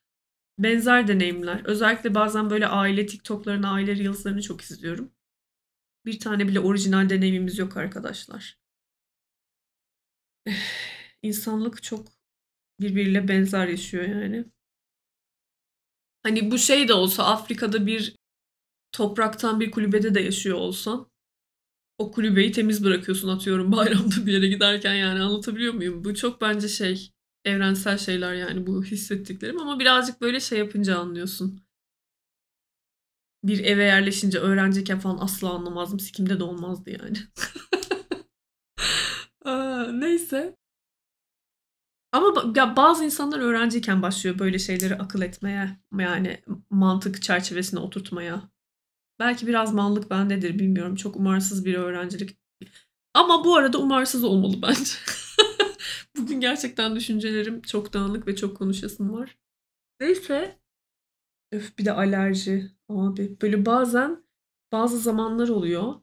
benzer 0.59 1.07
deneyimler. 1.07 1.61
Özellikle 1.65 2.15
bazen 2.15 2.49
böyle 2.49 2.67
aile 2.67 3.05
TikTok'larını, 3.05 3.69
aile 3.71 3.95
Reels'larını 3.95 4.41
çok 4.41 4.61
izliyorum. 4.61 5.11
Bir 6.05 6.19
tane 6.19 6.47
bile 6.47 6.59
orijinal 6.59 7.09
deneyimimiz 7.09 7.57
yok 7.57 7.77
arkadaşlar. 7.77 8.57
İnsanlık 11.21 11.83
çok 11.83 12.07
birbiriyle 12.79 13.27
benzer 13.27 13.67
yaşıyor 13.67 14.03
yani. 14.03 14.45
Hani 16.23 16.51
bu 16.51 16.57
şey 16.57 16.87
de 16.87 16.93
olsa 16.93 17.25
Afrika'da 17.25 17.85
bir 17.85 18.15
topraktan 18.93 19.59
bir 19.59 19.71
kulübede 19.71 20.15
de 20.15 20.21
yaşıyor 20.21 20.57
olsan 20.57 21.07
o 21.97 22.11
kulübeyi 22.11 22.51
temiz 22.51 22.83
bırakıyorsun 22.83 23.27
atıyorum 23.27 23.71
bayramda 23.71 24.25
bir 24.25 24.33
yere 24.33 24.47
giderken 24.47 24.93
yani 24.93 25.21
anlatabiliyor 25.21 25.73
muyum? 25.73 26.03
Bu 26.03 26.15
çok 26.15 26.41
bence 26.41 26.67
şey 26.67 27.11
evrensel 27.45 27.97
şeyler 27.97 28.33
yani 28.33 28.67
bu 28.67 28.83
hissettiklerim 28.83 29.59
ama 29.61 29.79
birazcık 29.79 30.21
böyle 30.21 30.39
şey 30.39 30.59
yapınca 30.59 30.99
anlıyorsun. 30.99 31.61
Bir 33.43 33.65
eve 33.65 33.83
yerleşince 33.83 34.39
öğrenciyken 34.39 34.99
falan 34.99 35.17
asla 35.17 35.49
anlamazdım. 35.49 35.99
Sikimde 35.99 36.39
de 36.39 36.43
olmazdı 36.43 36.89
yani. 36.89 37.17
Aa, 39.45 39.91
neyse. 39.91 40.55
Ama 42.11 42.53
ya 42.55 42.75
bazı 42.75 43.05
insanlar 43.05 43.39
öğrenciyken 43.39 44.01
başlıyor 44.01 44.39
böyle 44.39 44.59
şeyleri 44.59 44.95
akıl 44.95 45.21
etmeye, 45.21 45.79
yani 45.99 46.43
mantık 46.69 47.21
çerçevesine 47.21 47.79
oturtmaya. 47.79 48.52
Belki 49.19 49.47
biraz 49.47 49.73
mallık 49.73 50.09
bendedir 50.09 50.59
bilmiyorum. 50.59 50.95
Çok 50.95 51.15
umarsız 51.15 51.65
bir 51.65 51.75
öğrencilik. 51.75 52.37
Ama 53.13 53.45
bu 53.45 53.55
arada 53.55 53.77
umarsız 53.77 54.23
olmalı 54.23 54.61
bence. 54.61 54.91
Bugün 56.17 56.39
gerçekten 56.39 56.95
düşüncelerim 56.95 57.61
çok 57.61 57.93
dağınık 57.93 58.27
ve 58.27 58.35
çok 58.35 58.57
konuşasım 58.57 59.13
var. 59.13 59.37
Neyse. 59.99 60.59
Öf 61.51 61.77
bir 61.79 61.85
de 61.85 61.91
alerji. 61.91 62.71
Abi 62.89 63.37
böyle 63.41 63.65
bazen 63.65 64.23
bazı 64.71 64.99
zamanlar 64.99 65.49
oluyor. 65.49 65.93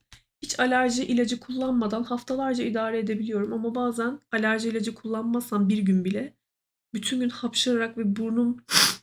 Hiç 0.43 0.61
alerji 0.61 1.05
ilacı 1.05 1.41
kullanmadan 1.41 2.03
haftalarca 2.05 2.65
idare 2.65 2.99
edebiliyorum 2.99 3.53
ama 3.53 3.75
bazen 3.75 4.21
alerji 4.33 4.69
ilacı 4.69 4.95
kullanmazsam 4.95 5.69
bir 5.69 5.79
gün 5.79 6.05
bile 6.05 6.37
bütün 6.95 7.21
gün 7.21 7.29
hapşırarak 7.29 7.99
ve 7.99 8.17
burnum 8.17 8.57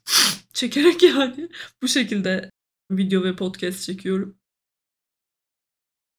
çekerek 0.54 1.04
yani 1.04 1.50
bu 1.82 1.88
şekilde 1.88 2.52
video 2.92 3.24
ve 3.24 3.36
podcast 3.36 3.84
çekiyorum. 3.84 4.38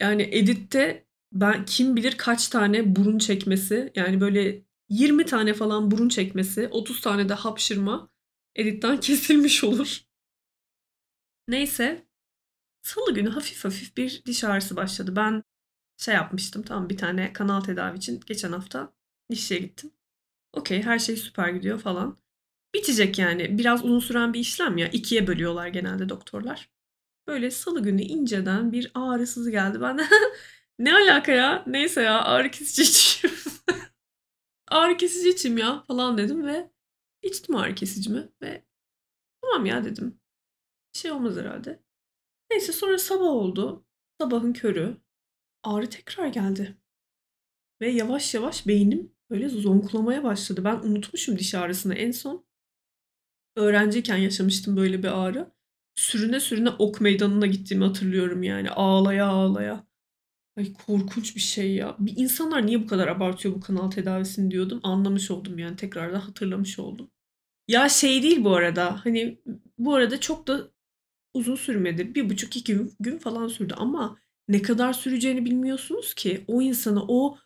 Yani 0.01 0.23
editte 0.23 1.07
ben 1.33 1.65
kim 1.65 1.97
bilir 1.97 2.17
kaç 2.17 2.49
tane 2.49 2.97
burun 2.97 3.19
çekmesi 3.19 3.93
yani 3.95 4.21
böyle 4.21 4.63
20 4.89 5.27
tane 5.27 5.55
falan 5.55 5.91
burun 5.91 6.09
çekmesi 6.09 6.69
30 6.69 7.01
tane 7.01 7.29
de 7.29 7.35
hapşırma 7.35 8.11
editten 8.57 9.01
kesilmiş 9.01 9.65
olur. 9.65 10.01
Neyse 11.49 12.09
Salı 12.83 13.15
günü 13.15 13.29
hafif 13.29 13.65
hafif 13.65 13.97
bir 13.97 14.23
diş 14.27 14.45
ağrısı 14.45 14.77
başladı. 14.77 15.17
Ben 15.17 15.43
şey 15.97 16.15
yapmıştım 16.15 16.63
tamam 16.63 16.89
bir 16.89 16.97
tane 16.97 17.33
kanal 17.33 17.61
tedavi 17.61 17.99
için 17.99 18.21
geçen 18.27 18.53
hafta 18.53 18.93
dişçiye 19.31 19.61
gittim. 19.61 19.91
Okey 20.53 20.83
her 20.83 20.99
şey 20.99 21.17
süper 21.17 21.49
gidiyor 21.49 21.79
falan. 21.81 22.19
Bitecek 22.79 23.19
yani. 23.19 23.59
Biraz 23.59 23.85
uzun 23.85 23.99
süren 23.99 24.35
bir 24.35 24.41
işlem 24.41 24.79
ya. 24.79 24.89
ikiye 24.89 25.27
bölüyorlar 25.27 25.69
genelde 25.69 26.09
doktorlar. 26.09 26.71
Böyle 27.27 27.51
salı 27.51 27.83
günü 27.83 28.03
inceden 28.03 28.73
bir 28.73 28.91
ağrısız 28.95 29.51
geldi. 29.51 29.81
Ben 29.81 30.01
ne 30.79 30.95
alaka 30.95 31.33
ya? 31.33 31.65
Neyse 31.67 32.03
ya 32.03 32.23
ağrı 32.23 32.51
kesici 32.51 32.83
içeyim. 32.83 33.37
ağrı 34.69 34.97
kesici 34.97 35.29
içeyim 35.29 35.59
ya 35.59 35.85
falan 35.87 36.19
dedim 36.19 36.47
ve 36.47 36.71
içtim 37.23 37.57
ağrı 37.57 37.75
kesicimi 37.75 38.29
ve 38.43 38.65
tamam 39.43 39.67
ya 39.67 39.85
dedim. 39.85 40.21
Bir 40.95 40.99
şey 40.99 41.13
olmaz 41.13 41.37
herhalde. 41.37 41.83
Neyse 42.51 42.73
sonra 42.73 42.99
sabah 42.99 43.27
oldu. 43.27 43.87
Sabahın 44.21 44.53
körü. 44.53 44.97
Ağrı 45.63 45.91
tekrar 45.91 46.27
geldi. 46.27 46.77
Ve 47.81 47.91
yavaş 47.91 48.35
yavaş 48.35 48.67
beynim 48.67 49.13
böyle 49.31 49.49
zonklamaya 49.49 50.25
başladı. 50.25 50.65
Ben 50.65 50.77
unutmuşum 50.77 51.39
diş 51.39 51.55
ağrısını 51.55 51.95
en 51.95 52.11
son. 52.11 52.48
Öğrenciyken 53.59 54.17
yaşamıştım 54.17 54.77
böyle 54.77 55.03
bir 55.03 55.21
ağrı. 55.21 55.53
Sürüne 55.95 56.41
sürüne 56.41 56.71
ok 56.71 57.01
meydanına 57.01 57.47
gittiğimi 57.47 57.85
hatırlıyorum 57.85 58.43
yani. 58.43 58.71
Ağlaya 58.71 59.27
ağlaya. 59.27 59.87
Ay 60.57 60.73
korkunç 60.73 61.37
bir 61.37 61.41
şey 61.41 61.75
ya. 61.75 61.97
Bir 61.99 62.15
insanlar 62.17 62.67
niye 62.67 62.83
bu 62.83 62.87
kadar 62.87 63.09
abartıyor 63.09 63.55
bu 63.55 63.61
kanal 63.61 63.91
tedavisini 63.91 64.51
diyordum. 64.51 64.81
Anlamış 64.83 65.31
oldum 65.31 65.59
yani 65.59 65.77
tekrardan 65.77 66.21
hatırlamış 66.21 66.79
oldum. 66.79 67.11
Ya 67.69 67.89
şey 67.89 68.23
değil 68.23 68.45
bu 68.45 68.57
arada. 68.57 69.05
Hani 69.05 69.41
bu 69.79 69.95
arada 69.95 70.21
çok 70.21 70.47
da 70.49 70.71
uzun 71.35 71.57
sürmedi. 71.57 72.15
Bir 72.15 72.31
buçuk 72.31 72.57
iki 72.57 72.75
gün, 72.75 72.93
gün 73.01 73.19
falan 73.19 73.49
sürdü 73.49 73.75
ama 73.77 74.19
ne 74.49 74.63
kadar 74.63 74.93
süreceğini 74.93 75.45
bilmiyorsunuz 75.45 76.15
ki. 76.15 76.45
O 76.47 76.63
insanı 76.63 77.05
o 77.09 77.39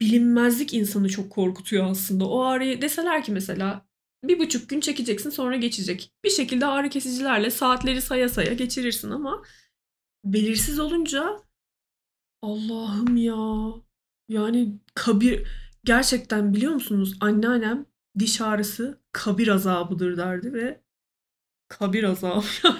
bilinmezlik 0.00 0.74
insanı 0.74 1.08
çok 1.08 1.30
korkutuyor 1.30 1.90
aslında. 1.90 2.28
O 2.28 2.42
ağrıyı 2.42 2.82
deseler 2.82 3.24
ki 3.24 3.32
mesela 3.32 3.85
bir 4.24 4.38
buçuk 4.38 4.68
gün 4.68 4.80
çekeceksin 4.80 5.30
sonra 5.30 5.56
geçecek. 5.56 6.12
Bir 6.24 6.30
şekilde 6.30 6.66
ağrı 6.66 6.88
kesicilerle 6.88 7.50
saatleri 7.50 8.02
saya 8.02 8.28
saya 8.28 8.52
geçirirsin 8.52 9.10
ama 9.10 9.42
belirsiz 10.24 10.78
olunca 10.80 11.36
Allah'ım 12.42 13.16
ya. 13.16 13.72
Yani 14.28 14.80
kabir 14.94 15.48
gerçekten 15.84 16.54
biliyor 16.54 16.72
musunuz 16.72 17.16
anneannem 17.20 17.86
diş 18.18 18.40
ağrısı 18.40 19.02
kabir 19.12 19.48
azabıdır 19.48 20.16
derdi 20.16 20.52
ve 20.52 20.82
kabir 21.68 22.04
azabı 22.04 22.46
yani. 22.64 22.76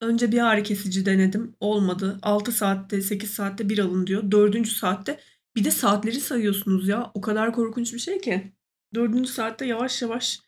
Önce 0.00 0.32
bir 0.32 0.38
ağrı 0.38 0.62
kesici 0.62 1.06
denedim. 1.06 1.56
Olmadı. 1.60 2.18
6 2.22 2.52
saatte, 2.52 3.02
8 3.02 3.30
saatte 3.30 3.68
bir 3.68 3.78
alın 3.78 4.06
diyor. 4.06 4.30
4. 4.30 4.68
saatte 4.68 5.20
bir 5.56 5.64
de 5.64 5.70
saatleri 5.70 6.20
sayıyorsunuz 6.20 6.88
ya. 6.88 7.10
O 7.14 7.20
kadar 7.20 7.52
korkunç 7.52 7.94
bir 7.94 7.98
şey 7.98 8.20
ki. 8.20 8.52
4. 8.94 9.28
saatte 9.28 9.66
yavaş 9.66 10.02
yavaş 10.02 10.40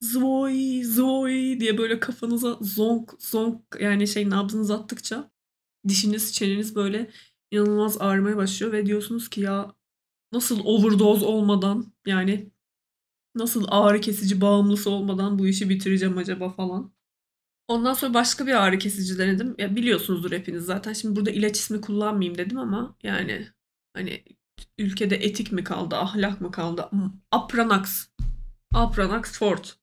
zoy 0.00 0.82
zoy 0.84 1.60
diye 1.60 1.78
böyle 1.78 2.00
kafanıza 2.00 2.58
zonk 2.60 3.14
zonk 3.18 3.62
yani 3.80 4.08
şey 4.08 4.30
nabzınız 4.30 4.70
attıkça 4.70 5.30
dişiniz 5.88 6.34
çeneniz 6.34 6.74
böyle 6.76 7.10
inanılmaz 7.50 8.00
ağrımaya 8.00 8.36
başlıyor 8.36 8.72
ve 8.72 8.86
diyorsunuz 8.86 9.30
ki 9.30 9.40
ya 9.40 9.74
nasıl 10.32 10.60
overdose 10.64 11.24
olmadan 11.26 11.92
yani 12.06 12.50
nasıl 13.34 13.64
ağrı 13.68 14.00
kesici 14.00 14.40
bağımlısı 14.40 14.90
olmadan 14.90 15.38
bu 15.38 15.46
işi 15.46 15.68
bitireceğim 15.68 16.18
acaba 16.18 16.50
falan. 16.50 16.92
Ondan 17.68 17.92
sonra 17.94 18.14
başka 18.14 18.46
bir 18.46 18.64
ağrı 18.64 18.78
kesici 18.78 19.18
denedim. 19.18 19.54
Ya 19.58 19.76
biliyorsunuzdur 19.76 20.32
hepiniz 20.32 20.64
zaten. 20.64 20.92
Şimdi 20.92 21.16
burada 21.16 21.30
ilaç 21.30 21.56
ismi 21.58 21.80
kullanmayayım 21.80 22.38
dedim 22.38 22.58
ama 22.58 22.96
yani 23.02 23.48
hani 23.94 24.24
ülkede 24.78 25.16
etik 25.16 25.52
mi 25.52 25.64
kaldı, 25.64 25.96
ahlak 25.96 26.40
mı 26.40 26.50
kaldı? 26.50 26.90
Apranax. 27.30 28.08
Apranax 28.74 29.38
Fort. 29.38 29.78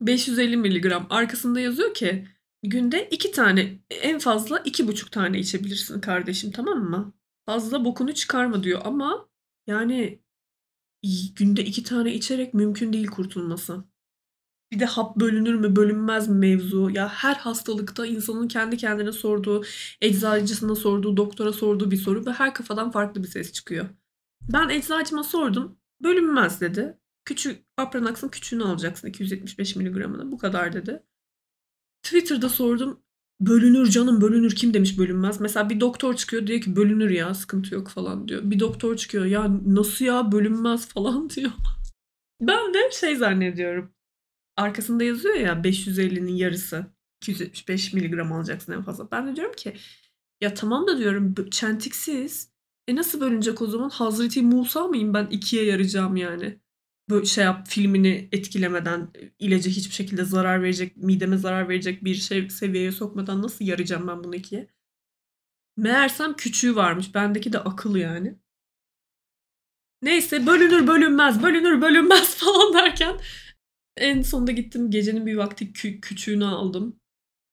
550 0.00 0.56
miligram. 0.56 1.06
Arkasında 1.10 1.60
yazıyor 1.60 1.94
ki 1.94 2.28
günde 2.62 3.08
iki 3.10 3.32
tane 3.32 3.78
en 3.90 4.18
fazla 4.18 4.58
iki 4.58 4.88
buçuk 4.88 5.12
tane 5.12 5.38
içebilirsin 5.38 6.00
kardeşim 6.00 6.50
tamam 6.50 6.78
mı? 6.78 7.12
Fazla 7.46 7.84
bokunu 7.84 8.14
çıkarma 8.14 8.62
diyor 8.62 8.80
ama 8.84 9.28
yani 9.66 10.18
günde 11.36 11.64
iki 11.64 11.82
tane 11.82 12.14
içerek 12.14 12.54
mümkün 12.54 12.92
değil 12.92 13.06
kurtulması. 13.06 13.84
Bir 14.72 14.78
de 14.78 14.84
hap 14.84 15.16
bölünür 15.16 15.54
mü 15.54 15.76
bölünmez 15.76 16.28
mi 16.28 16.34
mevzu. 16.34 16.90
Ya 16.90 17.08
her 17.08 17.34
hastalıkta 17.34 18.06
insanın 18.06 18.48
kendi 18.48 18.76
kendine 18.76 19.12
sorduğu, 19.12 19.64
eczacısına 20.00 20.74
sorduğu, 20.74 21.16
doktora 21.16 21.52
sorduğu 21.52 21.90
bir 21.90 21.96
soru 21.96 22.26
ve 22.26 22.32
her 22.32 22.54
kafadan 22.54 22.90
farklı 22.90 23.22
bir 23.22 23.28
ses 23.28 23.52
çıkıyor. 23.52 23.86
Ben 24.52 24.68
eczacıma 24.68 25.22
sordum. 25.22 25.78
Bölünmez 26.02 26.60
dedi. 26.60 26.98
Küçük 27.24 27.64
Apranax'ın 27.76 28.28
küçüğünü 28.28 28.64
alacaksın 28.64 29.08
275 29.08 29.76
miligramını. 29.76 30.32
Bu 30.32 30.38
kadar 30.38 30.72
dedi. 30.72 31.02
Twitter'da 32.02 32.48
sordum. 32.48 33.00
Bölünür 33.40 33.90
canım 33.90 34.20
bölünür 34.20 34.54
kim 34.54 34.74
demiş 34.74 34.98
bölünmez. 34.98 35.40
Mesela 35.40 35.70
bir 35.70 35.80
doktor 35.80 36.14
çıkıyor 36.16 36.46
diyor 36.46 36.60
ki 36.60 36.76
bölünür 36.76 37.10
ya 37.10 37.34
sıkıntı 37.34 37.74
yok 37.74 37.88
falan 37.88 38.28
diyor. 38.28 38.40
Bir 38.44 38.60
doktor 38.60 38.96
çıkıyor 38.96 39.24
ya 39.24 39.50
nasıl 39.66 40.04
ya 40.04 40.32
bölünmez 40.32 40.88
falan 40.88 41.30
diyor. 41.36 41.52
Ben 42.40 42.74
de 42.74 42.90
şey 42.92 43.16
zannediyorum 43.16 43.92
arkasında 44.56 45.04
yazıyor 45.04 45.34
ya 45.34 45.52
550'nin 45.52 46.36
yarısı. 46.36 46.86
275 47.22 47.92
miligram 47.92 48.32
alacaksın 48.32 48.72
en 48.72 48.82
fazla. 48.82 49.10
Ben 49.10 49.26
de 49.28 49.36
diyorum 49.36 49.54
ki 49.54 49.74
ya 50.40 50.54
tamam 50.54 50.86
da 50.86 50.98
diyorum 50.98 51.34
çentiksiz. 51.50 52.52
E 52.88 52.96
nasıl 52.96 53.20
bölünecek 53.20 53.62
o 53.62 53.66
zaman? 53.66 53.90
Hazreti 53.90 54.42
Musa 54.42 54.86
mıyım 54.86 55.14
ben 55.14 55.26
ikiye 55.26 55.64
yarayacağım 55.64 56.16
yani? 56.16 56.60
Böyle 57.10 57.26
şey 57.26 57.44
yap 57.44 57.68
filmini 57.68 58.28
etkilemeden 58.32 59.10
ilacı 59.38 59.70
hiçbir 59.70 59.94
şekilde 59.94 60.24
zarar 60.24 60.62
verecek, 60.62 60.96
mideme 60.96 61.36
zarar 61.36 61.68
verecek 61.68 62.04
bir 62.04 62.14
şey 62.14 62.50
seviyeye 62.50 62.92
sokmadan 62.92 63.42
nasıl 63.42 63.64
yarayacağım 63.64 64.08
ben 64.08 64.24
bunu 64.24 64.34
ikiye? 64.36 64.68
Meğersem 65.76 66.34
küçüğü 66.36 66.76
varmış. 66.76 67.14
Bendeki 67.14 67.52
de 67.52 67.58
akıl 67.58 67.96
yani. 67.96 68.38
Neyse 70.02 70.46
bölünür 70.46 70.86
bölünmez, 70.86 71.42
bölünür 71.42 71.82
bölünmez 71.82 72.34
falan 72.38 72.74
derken 72.74 73.20
en 73.96 74.22
sonunda 74.22 74.52
gittim 74.52 74.90
gecenin 74.90 75.26
bir 75.26 75.36
vakti 75.36 75.64
kü- 75.72 76.00
küçüğünü 76.00 76.44
aldım. 76.44 77.00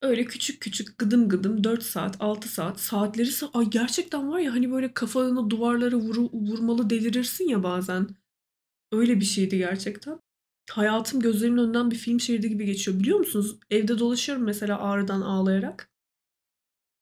Öyle 0.01 0.25
küçük 0.25 0.61
küçük 0.61 0.97
gıdım 0.99 1.29
gıdım 1.29 1.63
4 1.63 1.83
saat 1.83 2.17
6 2.21 2.49
saat 2.49 2.79
saatleri 2.81 3.27
sa 3.31 3.49
ay 3.53 3.65
gerçekten 3.69 4.29
var 4.31 4.39
ya 4.39 4.53
hani 4.53 4.71
böyle 4.71 4.93
kafanı 4.93 5.49
duvarlara 5.49 5.95
vuru- 5.95 6.31
vurmalı 6.33 6.89
delirirsin 6.89 7.49
ya 7.49 7.63
bazen. 7.63 8.09
Öyle 8.91 9.19
bir 9.19 9.25
şeydi 9.25 9.57
gerçekten. 9.57 10.19
Hayatım 10.71 11.19
gözlerimin 11.21 11.57
önünden 11.57 11.91
bir 11.91 11.95
film 11.95 12.19
şeridi 12.19 12.49
gibi 12.49 12.65
geçiyor. 12.65 12.99
Biliyor 12.99 13.19
musunuz? 13.19 13.59
Evde 13.71 13.99
dolaşıyorum 13.99 14.43
mesela 14.45 14.79
ağrıdan 14.81 15.21
ağlayarak. 15.21 15.89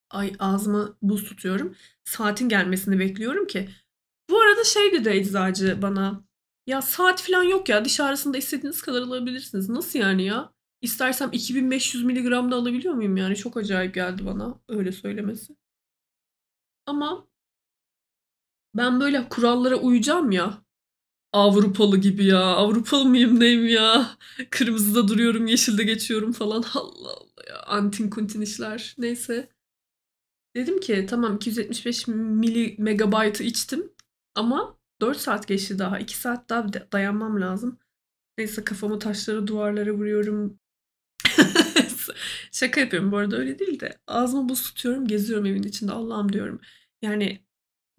ay 0.09 0.33
ağzıma 0.39 0.97
buz 1.01 1.23
tutuyorum. 1.23 1.75
Saatin 2.05 2.49
gelmesini 2.49 2.99
bekliyorum 2.99 3.47
ki. 3.47 3.69
Bu 4.29 4.41
arada 4.41 4.63
şey 4.63 4.91
dedi 4.93 5.09
eczacı 5.09 5.81
bana. 5.81 6.26
Ya 6.67 6.81
saat 6.81 7.21
falan 7.21 7.43
yok 7.43 7.69
ya. 7.69 7.85
Diş 7.85 7.99
ağrısında 7.99 8.37
istediğiniz 8.37 8.81
kadar 8.81 9.01
alabilirsiniz. 9.01 9.69
Nasıl 9.69 9.99
yani 9.99 10.23
ya? 10.25 10.53
İstersem 10.81 11.29
2500 11.31 12.03
miligram 12.03 12.51
da 12.51 12.55
alabiliyor 12.55 12.93
muyum 12.93 13.17
yani? 13.17 13.35
Çok 13.35 13.57
acayip 13.57 13.93
geldi 13.95 14.25
bana 14.25 14.59
öyle 14.67 14.91
söylemesi. 14.91 15.55
Ama 16.85 17.27
ben 18.75 18.99
böyle 18.99 19.29
kurallara 19.29 19.75
uyacağım 19.75 20.31
ya. 20.31 20.61
Avrupalı 21.33 21.97
gibi 21.97 22.25
ya. 22.25 22.39
Avrupalı 22.39 23.05
mıyım 23.05 23.39
neyim 23.39 23.67
ya? 23.67 24.17
Kırmızıda 24.49 25.07
duruyorum, 25.07 25.47
yeşilde 25.47 25.83
geçiyorum 25.83 26.31
falan. 26.31 26.63
Allah 26.73 27.09
Allah 27.09 27.43
ya. 27.49 27.63
Antin 27.63 28.09
kuntin 28.09 28.41
işler. 28.41 28.95
Neyse. 28.97 29.49
Dedim 30.55 30.79
ki 30.79 31.05
tamam 31.09 31.35
275 31.35 32.07
mili 32.07 32.75
megabaytı 32.79 33.43
içtim. 33.43 33.93
Ama 34.35 34.76
4 35.01 35.17
saat 35.17 35.47
geçti 35.47 35.79
daha. 35.79 35.99
2 35.99 36.17
saat 36.17 36.49
daha 36.49 36.73
dayanmam 36.73 37.41
lazım. 37.41 37.79
Neyse 38.37 38.63
kafamı 38.63 38.99
taşlara 38.99 39.47
duvarlara 39.47 39.91
vuruyorum. 39.91 40.59
Şaka 42.51 42.81
yapıyorum 42.81 43.11
bu 43.11 43.17
arada 43.17 43.37
öyle 43.37 43.59
değil 43.59 43.79
de. 43.79 43.99
Ağzıma 44.07 44.49
buz 44.49 44.63
tutuyorum 44.63 45.07
geziyorum 45.07 45.45
evin 45.45 45.63
içinde. 45.63 45.91
Allah'ım 45.91 46.33
diyorum. 46.33 46.61
Yani 47.01 47.45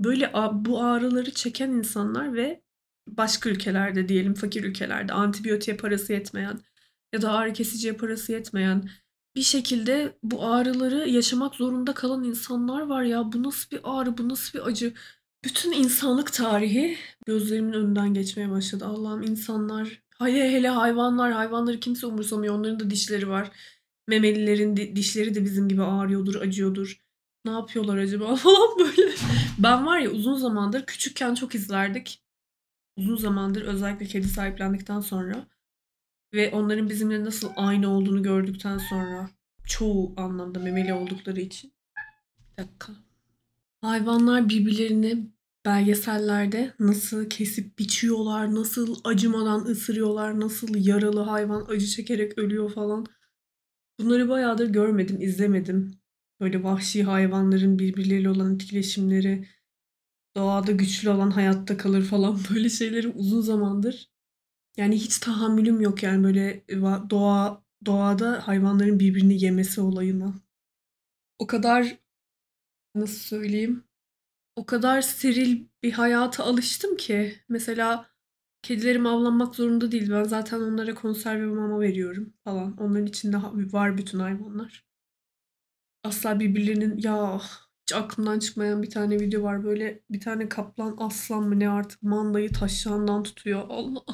böyle 0.01 0.33
bu 0.53 0.83
ağrıları 0.85 1.31
çeken 1.31 1.71
insanlar 1.71 2.35
ve 2.35 2.63
başka 3.09 3.51
ülkelerde 3.51 4.09
diyelim 4.09 4.35
fakir 4.35 4.65
ülkelerde 4.65 5.13
antibiyotiğe 5.13 5.77
parası 5.77 6.13
yetmeyen 6.13 6.61
ya 7.13 7.23
da 7.23 7.33
ağrı 7.33 7.53
kesiciye 7.53 7.93
parası 7.93 8.33
yetmeyen 8.33 8.91
bir 9.37 9.43
şekilde 9.43 10.19
bu 10.23 10.47
ağrıları 10.47 11.09
yaşamak 11.09 11.55
zorunda 11.55 11.95
kalan 11.95 12.25
insanlar 12.25 12.81
var 12.81 13.03
ya. 13.03 13.33
Bu 13.33 13.43
nasıl 13.43 13.71
bir 13.71 13.81
ağrı, 13.85 14.19
bu 14.19 14.29
nasıl 14.29 14.59
bir 14.59 14.67
acı? 14.67 14.95
Bütün 15.45 15.73
insanlık 15.73 16.33
tarihi 16.33 16.97
gözlerimin 17.27 17.73
önünden 17.73 18.15
geçmeye 18.15 18.51
başladı. 18.51 18.85
Allah'ım 18.87 19.23
insanlar, 19.23 20.03
hele 20.19 20.53
hele 20.53 20.69
hayvanlar, 20.69 21.33
hayvanları 21.33 21.81
kimse 21.81 22.07
umursamıyor. 22.07 22.55
Onların 22.55 22.81
da 22.81 22.91
dişleri 22.91 23.29
var. 23.29 23.51
Memelilerin 24.07 24.77
dişleri 24.77 25.35
de 25.35 25.45
bizim 25.45 25.69
gibi 25.69 25.83
ağrıyordur, 25.83 26.35
acıyordur. 26.35 27.01
Ne 27.45 27.51
yapıyorlar 27.51 27.97
acaba 27.97 28.37
falan 28.37 28.79
böyle. 28.79 29.13
Ben 29.59 29.87
var 29.87 29.99
ya 29.99 30.11
uzun 30.11 30.35
zamandır 30.35 30.87
küçükken 30.87 31.35
çok 31.35 31.55
izlerdik. 31.55 32.23
Uzun 32.97 33.17
zamandır 33.17 33.63
özellikle 33.63 34.07
kedi 34.07 34.29
sahiplendikten 34.29 35.01
sonra 35.01 35.47
ve 36.35 36.51
onların 36.51 36.91
bizimle 36.91 37.25
nasıl 37.25 37.51
aynı 37.57 37.91
olduğunu 37.91 38.23
gördükten 38.23 38.79
sonra 38.79 39.31
çoğu 39.67 40.15
anlamda 40.17 40.59
memeli 40.59 40.95
oldukları 40.95 41.41
için. 41.41 41.73
Bir 42.53 42.63
dakika. 42.63 43.08
Hayvanlar 43.81 44.49
birbirlerini 44.49 45.33
belgesellerde 45.65 46.75
nasıl 46.79 47.31
kesip 47.31 47.79
biçiyorlar, 47.79 48.55
nasıl 48.55 48.97
acımadan 49.05 49.61
ısırıyorlar, 49.65 50.41
nasıl 50.41 50.75
yaralı 50.75 51.21
hayvan 51.21 51.67
acı 51.69 51.87
çekerek 51.87 52.39
ölüyor 52.39 52.73
falan. 52.73 53.07
Bunları 54.01 54.29
bayağıdır 54.29 54.69
görmedim, 54.69 55.21
izlemedim. 55.21 56.01
Böyle 56.41 56.63
vahşi 56.65 57.03
hayvanların 57.03 57.79
birbirleriyle 57.79 58.31
olan 58.31 58.55
etkileşimleri, 58.55 59.49
doğada 60.37 60.73
güçlü 60.73 61.11
olan 61.11 61.31
hayatta 61.31 61.77
kalır 61.77 62.05
falan 62.05 62.39
böyle 62.51 62.69
şeyleri 62.71 63.09
uzun 63.09 63.41
zamandır 63.41 64.09
yani 64.79 64.97
hiç 64.97 65.19
tahammülüm 65.19 65.81
yok 65.81 66.03
yani 66.03 66.25
böyle 66.25 66.65
doğa 67.11 67.65
doğada 67.87 68.49
hayvanların 68.49 69.01
birbirini 69.01 69.45
yemesi 69.45 69.81
olayına. 69.81 70.35
O 71.39 71.47
kadar 71.47 71.99
nasıl 72.95 73.19
söyleyeyim? 73.19 73.85
O 74.57 74.67
kadar 74.67 75.03
steril 75.03 75.67
bir 75.83 75.93
hayata 75.93 76.45
alıştım 76.45 76.97
ki 76.97 77.35
mesela 77.49 78.11
kedilerim 78.63 79.07
avlanmak 79.07 79.55
zorunda 79.55 79.93
değil. 79.93 80.11
Ben 80.11 80.25
zaten 80.25 80.61
onlara 80.61 80.95
konserve 80.95 81.47
mama 81.47 81.81
veriyorum 81.81 82.33
falan. 82.45 82.77
Onların 82.77 83.07
içinde 83.07 83.37
var 83.73 83.99
bütün 83.99 84.19
hayvanlar. 84.19 84.85
Asla 86.05 86.41
birbirlerinin 86.41 86.99
ya 86.99 87.41
hiç 87.83 87.93
aklımdan 87.95 88.39
çıkmayan 88.39 88.83
bir 88.83 88.91
tane 88.91 89.21
video 89.21 89.43
var. 89.43 89.65
Böyle 89.65 90.03
bir 90.11 90.21
tane 90.21 90.49
kaplan 90.49 90.97
aslan 90.99 91.43
mı 91.43 91.59
ne 91.61 91.71
artık 91.71 92.03
mandayı 92.03 92.53
taşağından 92.53 93.23
tutuyor. 93.23 93.65
Allah 93.69 94.05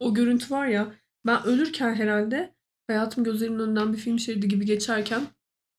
o 0.00 0.14
görüntü 0.14 0.50
var 0.50 0.66
ya 0.66 0.94
ben 1.26 1.44
ölürken 1.46 1.94
herhalde 1.94 2.54
hayatım 2.86 3.24
gözlerimin 3.24 3.58
önünden 3.58 3.92
bir 3.92 3.98
film 3.98 4.18
şeridi 4.18 4.48
gibi 4.48 4.66
geçerken 4.66 5.22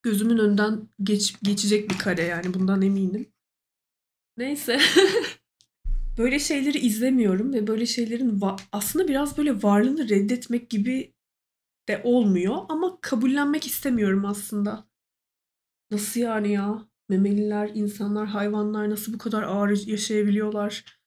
gözümün 0.08 0.38
önünden 0.38 0.88
geç, 1.02 1.36
geçecek 1.42 1.90
bir 1.90 1.98
kare 1.98 2.22
yani 2.22 2.54
bundan 2.54 2.82
eminim. 2.82 3.32
Neyse. 4.36 4.80
böyle 6.18 6.38
şeyleri 6.38 6.78
izlemiyorum 6.78 7.52
ve 7.52 7.66
böyle 7.66 7.86
şeylerin 7.86 8.40
aslında 8.72 9.08
biraz 9.08 9.38
böyle 9.38 9.62
varlığını 9.62 10.08
reddetmek 10.08 10.70
gibi 10.70 11.14
de 11.88 12.00
olmuyor 12.04 12.56
ama 12.68 12.98
kabullenmek 13.00 13.66
istemiyorum 13.66 14.24
aslında. 14.24 14.88
Nasıl 15.90 16.20
yani 16.20 16.52
ya? 16.52 16.88
Memeliler, 17.08 17.70
insanlar, 17.74 18.26
hayvanlar 18.26 18.90
nasıl 18.90 19.12
bu 19.12 19.18
kadar 19.18 19.42
ağır 19.42 19.86
yaşayabiliyorlar? 19.86 21.00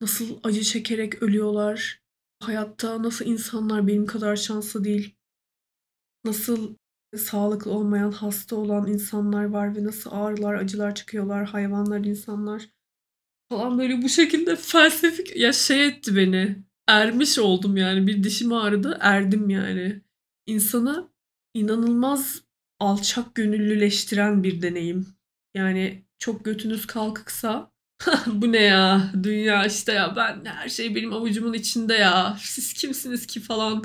Nasıl 0.00 0.40
acı 0.42 0.62
çekerek 0.62 1.22
ölüyorlar? 1.22 2.02
Hayatta 2.40 3.02
nasıl 3.02 3.24
insanlar 3.24 3.86
benim 3.86 4.06
kadar 4.06 4.36
şanslı 4.36 4.84
değil? 4.84 5.16
Nasıl 6.24 6.76
sağlıklı 7.18 7.70
olmayan, 7.70 8.12
hasta 8.12 8.56
olan 8.56 8.86
insanlar 8.86 9.44
var 9.44 9.76
ve 9.76 9.84
nasıl 9.84 10.10
ağrılar, 10.12 10.54
acılar 10.54 10.94
çıkıyorlar, 10.94 11.46
hayvanlar, 11.46 12.00
insanlar 12.00 12.68
falan 13.48 13.78
böyle 13.78 14.02
bu 14.02 14.08
şekilde 14.08 14.56
felsefik 14.56 15.36
ya 15.36 15.52
şey 15.52 15.86
etti 15.86 16.16
beni. 16.16 16.56
Ermiş 16.88 17.38
oldum 17.38 17.76
yani. 17.76 18.06
Bir 18.06 18.24
dişim 18.24 18.52
ağrıdı, 18.52 18.98
erdim 19.00 19.50
yani. 19.50 20.02
İnsanı 20.46 21.08
inanılmaz 21.54 22.42
alçak 22.80 23.34
gönüllüleştiren 23.34 24.44
bir 24.44 24.62
deneyim. 24.62 25.06
Yani 25.54 26.04
çok 26.18 26.44
götünüz 26.44 26.86
kalkıksa 26.86 27.72
Bu 28.26 28.52
ne 28.52 28.62
ya? 28.62 29.12
Dünya 29.22 29.66
işte 29.66 29.92
ya 29.92 30.16
ben 30.16 30.44
her 30.44 30.68
şey 30.68 30.94
benim 30.94 31.12
avucumun 31.12 31.52
içinde 31.52 31.94
ya. 31.94 32.36
Siz 32.40 32.72
kimsiniz 32.72 33.26
ki 33.26 33.40
falan 33.40 33.84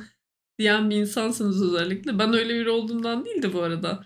diyen 0.62 0.90
bir 0.90 0.96
insansınız 0.96 1.64
özellikle. 1.64 2.20
Ben 2.20 2.34
öyle 2.34 2.54
biri 2.60 2.70
olduğumdan 2.70 3.26
değil 3.26 3.42
de 3.42 3.54
bu 3.54 3.62
arada. 3.62 4.06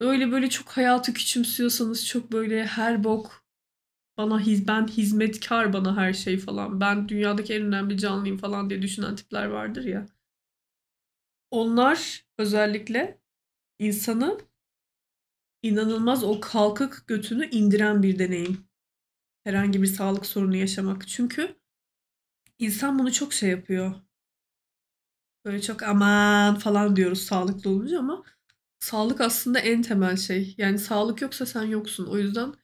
Öyle 0.00 0.32
böyle 0.32 0.50
çok 0.50 0.68
hayatı 0.68 1.14
küçümsüyorsanız 1.14 2.06
çok 2.06 2.32
böyle 2.32 2.66
her 2.66 3.04
bok 3.04 3.44
bana 4.16 4.40
hiz 4.40 4.68
ben 4.68 4.86
hizmetkar 4.86 5.72
bana 5.72 5.96
her 5.96 6.12
şey 6.12 6.38
falan. 6.38 6.80
Ben 6.80 7.08
dünyadaki 7.08 7.54
en 7.54 7.62
önemli 7.62 7.98
canlıyım 7.98 8.38
falan 8.38 8.70
diye 8.70 8.82
düşünen 8.82 9.16
tipler 9.16 9.46
vardır 9.46 9.84
ya. 9.84 10.06
Onlar 11.50 12.24
özellikle 12.38 13.20
insanı 13.78 14.38
inanılmaz 15.62 16.24
o 16.24 16.40
kalkık 16.40 17.04
götünü 17.06 17.50
indiren 17.50 18.02
bir 18.02 18.18
deneyim 18.18 18.64
herhangi 19.44 19.82
bir 19.82 19.86
sağlık 19.86 20.26
sorunu 20.26 20.56
yaşamak. 20.56 21.08
Çünkü 21.08 21.56
insan 22.58 22.98
bunu 22.98 23.12
çok 23.12 23.32
şey 23.32 23.50
yapıyor. 23.50 24.09
Böyle 25.44 25.62
çok 25.62 25.82
aman 25.82 26.58
falan 26.58 26.96
diyoruz 26.96 27.22
sağlıklı 27.22 27.70
olunca 27.70 27.98
ama 27.98 28.24
sağlık 28.80 29.20
aslında 29.20 29.58
en 29.58 29.82
temel 29.82 30.16
şey. 30.16 30.54
Yani 30.58 30.78
sağlık 30.78 31.22
yoksa 31.22 31.46
sen 31.46 31.62
yoksun. 31.64 32.06
O 32.06 32.18
yüzden 32.18 32.54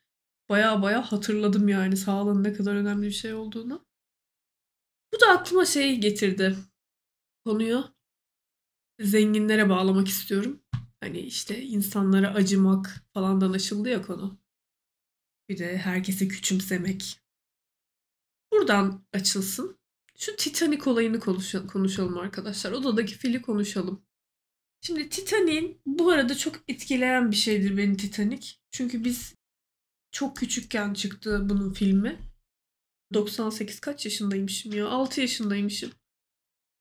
baya 0.49 0.83
baya 0.83 1.13
hatırladım 1.13 1.69
yani 1.69 1.97
sağlığın 1.97 2.45
ne 2.45 2.53
kadar 2.53 2.75
önemli 2.75 3.07
bir 3.07 3.13
şey 3.13 3.35
olduğunu. 3.35 3.87
Bu 5.15 5.21
da 5.21 5.27
aklıma 5.27 5.65
şey 5.65 6.01
getirdi. 6.01 6.57
Konuyu 7.45 7.85
zenginlere 9.01 9.69
bağlamak 9.69 10.09
istiyorum. 10.09 10.63
Hani 11.01 11.19
işte 11.21 11.63
insanlara 11.63 12.35
acımak 12.35 13.05
falandan 13.15 13.53
açıldı 13.53 13.89
ya 13.89 14.03
konu. 14.03 14.39
Bir 15.49 15.59
de 15.59 15.79
herkesi 15.79 16.29
küçümsemek. 16.29 17.21
Buradan 18.53 19.05
açılsın. 19.13 19.79
Şu 20.17 20.37
Titanic 20.37 20.91
olayını 20.91 21.21
konuşalım 21.67 22.19
arkadaşlar. 22.19 22.73
Odadaki 22.73 23.15
fili 23.15 23.43
konuşalım. 23.43 24.03
Şimdi 24.81 25.09
Titanic'in 25.09 25.81
bu 25.87 26.11
arada 26.11 26.37
çok 26.37 26.57
etkileyen 26.69 27.31
bir 27.31 27.37
şeydir 27.37 27.77
beni 27.77 27.97
Titanic. 27.97 28.53
Çünkü 28.71 29.05
biz 29.05 29.35
çok 30.11 30.37
küçükken 30.37 30.95
çıktı 30.95 31.47
bunun 31.49 31.73
filmi. 31.73 32.19
98 33.15 33.81
kaç 33.81 34.05
yaşındaymışım 34.05 34.73
ya? 34.73 34.89
6 34.89 35.21
yaşındaymışım. 35.21 35.93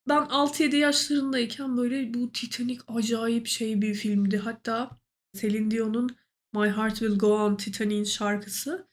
Ben 0.09 0.21
6-7 0.21 0.75
yaşlarındayken 0.75 1.77
böyle 1.77 2.13
bu 2.13 2.31
Titanic 2.31 2.81
acayip 2.87 3.47
şey 3.47 3.81
bir 3.81 3.93
filmdi. 3.93 4.37
Hatta 4.37 4.99
Celine 5.35 5.71
Dion'un 5.71 6.17
My 6.53 6.69
Heart 6.69 6.99
Will 6.99 7.17
Go 7.17 7.43
On 7.43 7.55
Titanic'in 7.55 8.03
şarkısı 8.03 8.87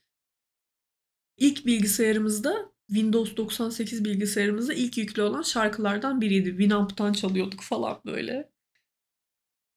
ilk 1.37 1.65
bilgisayarımızda 1.65 2.72
Windows 2.87 3.37
98 3.37 4.05
bilgisayarımızda 4.05 4.73
ilk 4.73 4.97
yüklü 4.97 5.21
olan 5.21 5.41
şarkılardan 5.41 6.21
biriydi. 6.21 6.49
Winamp'tan 6.49 7.13
çalıyorduk 7.13 7.61
falan 7.61 8.01
böyle. 8.05 8.51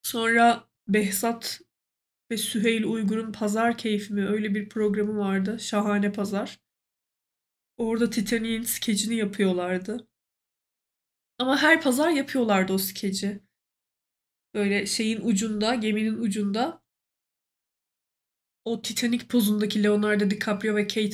Sonra 0.02 0.68
Behzat 0.88 1.60
ve 2.30 2.36
Süheyl 2.36 2.84
Uygur'un 2.84 3.32
Pazar 3.32 3.78
Keyfi 3.78 4.14
mi 4.14 4.28
öyle 4.28 4.54
bir 4.54 4.68
programı 4.68 5.18
vardı. 5.18 5.58
Şahane 5.60 6.12
Pazar. 6.12 6.60
Orada 7.76 8.10
Titanic'in 8.10 8.62
skecini 8.62 9.16
yapıyorlardı. 9.16 10.08
Ama 11.38 11.62
her 11.62 11.82
pazar 11.82 12.10
yapıyorlardı 12.10 12.72
o 12.72 12.78
skeci. 12.78 13.40
Böyle 14.54 14.86
şeyin 14.86 15.20
ucunda, 15.20 15.74
geminin 15.74 16.18
ucunda 16.18 16.82
o 18.64 18.82
Titanic 18.82 19.26
pozundaki 19.26 19.82
Leonardo 19.82 20.30
DiCaprio 20.30 20.76
ve 20.76 20.86
Kate 20.86 21.10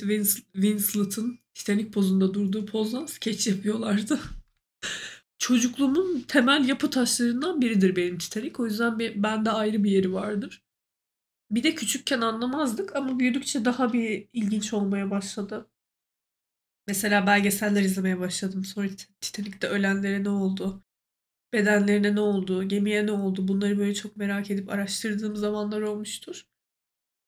Winslet'ın 0.52 1.41
Titanic 1.54 1.90
pozunda 1.90 2.34
durduğu 2.34 2.66
pozdan 2.66 3.06
skeç 3.06 3.46
yapıyorlardı. 3.46 4.20
Çocukluğumun 5.38 6.20
temel 6.28 6.68
yapı 6.68 6.90
taşlarından 6.90 7.60
biridir 7.60 7.96
benim 7.96 8.18
Titanic. 8.18 8.52
O 8.58 8.66
yüzden 8.66 8.98
bir, 8.98 9.22
bende 9.22 9.50
ayrı 9.50 9.84
bir 9.84 9.90
yeri 9.90 10.12
vardır. 10.12 10.62
Bir 11.50 11.62
de 11.62 11.74
küçükken 11.74 12.20
anlamazdık 12.20 12.96
ama 12.96 13.18
büyüdükçe 13.18 13.64
daha 13.64 13.92
bir 13.92 14.28
ilginç 14.32 14.72
olmaya 14.72 15.10
başladı. 15.10 15.70
Mesela 16.86 17.26
belgeseller 17.26 17.82
izlemeye 17.82 18.20
başladım. 18.20 18.64
Sonra 18.64 18.88
Titanic'te 19.20 19.68
ölenlere 19.68 20.24
ne 20.24 20.28
oldu? 20.28 20.84
Bedenlerine 21.52 22.14
ne 22.14 22.20
oldu? 22.20 22.68
Gemiye 22.68 23.06
ne 23.06 23.12
oldu? 23.12 23.48
Bunları 23.48 23.78
böyle 23.78 23.94
çok 23.94 24.16
merak 24.16 24.50
edip 24.50 24.70
araştırdığım 24.70 25.36
zamanlar 25.36 25.80
olmuştur. 25.80 26.46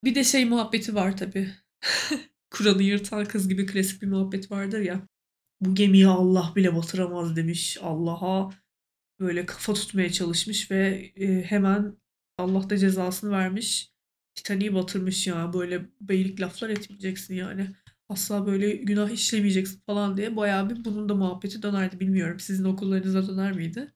Bir 0.04 0.14
de 0.14 0.24
şey 0.24 0.44
muhabbeti 0.44 0.94
var 0.94 1.16
tabii. 1.16 1.50
Kur'an'ı 2.54 2.82
yırtan 2.82 3.24
kız 3.24 3.48
gibi 3.48 3.66
klasik 3.66 4.02
bir 4.02 4.06
muhabbet 4.06 4.50
vardır 4.50 4.80
ya. 4.80 5.08
Bu 5.60 5.74
gemiyi 5.74 6.06
Allah 6.06 6.52
bile 6.56 6.76
batıramaz 6.76 7.36
demiş. 7.36 7.78
Allah'a 7.82 8.50
böyle 9.20 9.46
kafa 9.46 9.74
tutmaya 9.74 10.12
çalışmış 10.12 10.70
ve 10.70 11.12
e, 11.16 11.42
hemen 11.42 11.96
Allah 12.38 12.70
da 12.70 12.76
cezasını 12.78 13.30
vermiş. 13.30 13.92
Titanic'i 14.34 14.74
batırmış 14.74 15.26
ya. 15.26 15.52
Böyle 15.52 15.88
beylik 16.00 16.40
laflar 16.40 16.70
etmeyeceksin 16.70 17.34
yani. 17.34 17.70
Asla 18.08 18.46
böyle 18.46 18.76
günah 18.76 19.10
işlemeyeceksin 19.10 19.80
falan 19.86 20.16
diye 20.16 20.36
bayağı 20.36 20.70
bir 20.70 20.84
bunun 20.84 21.08
da 21.08 21.14
muhabbeti 21.14 21.62
dönerdi. 21.62 22.00
Bilmiyorum 22.00 22.40
sizin 22.40 22.64
okullarınıza 22.64 23.28
döner 23.28 23.52
miydi? 23.52 23.94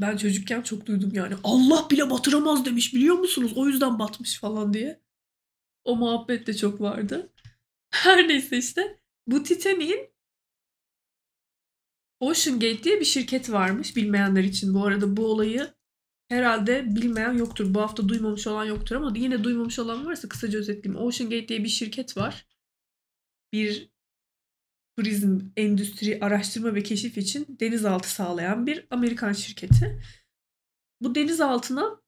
Ben 0.00 0.16
çocukken 0.16 0.62
çok 0.62 0.86
duydum 0.86 1.10
yani. 1.14 1.34
Allah 1.44 1.88
bile 1.90 2.10
batıramaz 2.10 2.64
demiş 2.64 2.94
biliyor 2.94 3.16
musunuz? 3.16 3.52
O 3.56 3.68
yüzden 3.68 3.98
batmış 3.98 4.40
falan 4.40 4.74
diye. 4.74 5.02
O 5.84 5.96
muhabbet 5.96 6.46
de 6.46 6.54
çok 6.54 6.80
vardı. 6.80 7.32
Her 7.92 8.28
neyse 8.28 8.58
işte 8.58 8.98
bu 9.26 9.42
Titanic'in 9.42 10.12
Ocean 12.20 12.60
Gate 12.60 12.82
diye 12.82 13.00
bir 13.00 13.04
şirket 13.04 13.50
varmış 13.50 13.96
bilmeyenler 13.96 14.44
için. 14.44 14.74
Bu 14.74 14.86
arada 14.86 15.16
bu 15.16 15.26
olayı 15.26 15.74
herhalde 16.28 16.96
bilmeyen 16.96 17.32
yoktur. 17.32 17.74
Bu 17.74 17.80
hafta 17.80 18.08
duymamış 18.08 18.46
olan 18.46 18.64
yoktur 18.64 18.96
ama 18.96 19.12
yine 19.16 19.44
duymamış 19.44 19.78
olan 19.78 20.06
varsa 20.06 20.28
kısaca 20.28 20.58
özetleyeyim. 20.58 21.04
Ocean 21.04 21.30
Gate 21.30 21.48
diye 21.48 21.64
bir 21.64 21.68
şirket 21.68 22.16
var. 22.16 22.46
Bir 23.52 23.92
turizm 24.98 25.40
endüstri 25.56 26.18
araştırma 26.20 26.74
ve 26.74 26.82
keşif 26.82 27.18
için 27.18 27.56
denizaltı 27.60 28.10
sağlayan 28.10 28.66
bir 28.66 28.86
Amerikan 28.90 29.32
şirketi. 29.32 30.02
Bu 31.00 31.14
denizaltına 31.14 32.02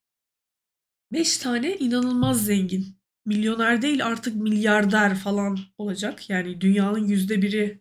5 1.12 1.38
tane 1.38 1.76
inanılmaz 1.76 2.44
zengin 2.44 3.03
milyoner 3.26 3.82
değil 3.82 4.06
artık 4.06 4.36
milyarder 4.36 5.14
falan 5.14 5.58
olacak. 5.78 6.30
Yani 6.30 6.60
dünyanın 6.60 7.06
yüzde 7.06 7.42
biri 7.42 7.80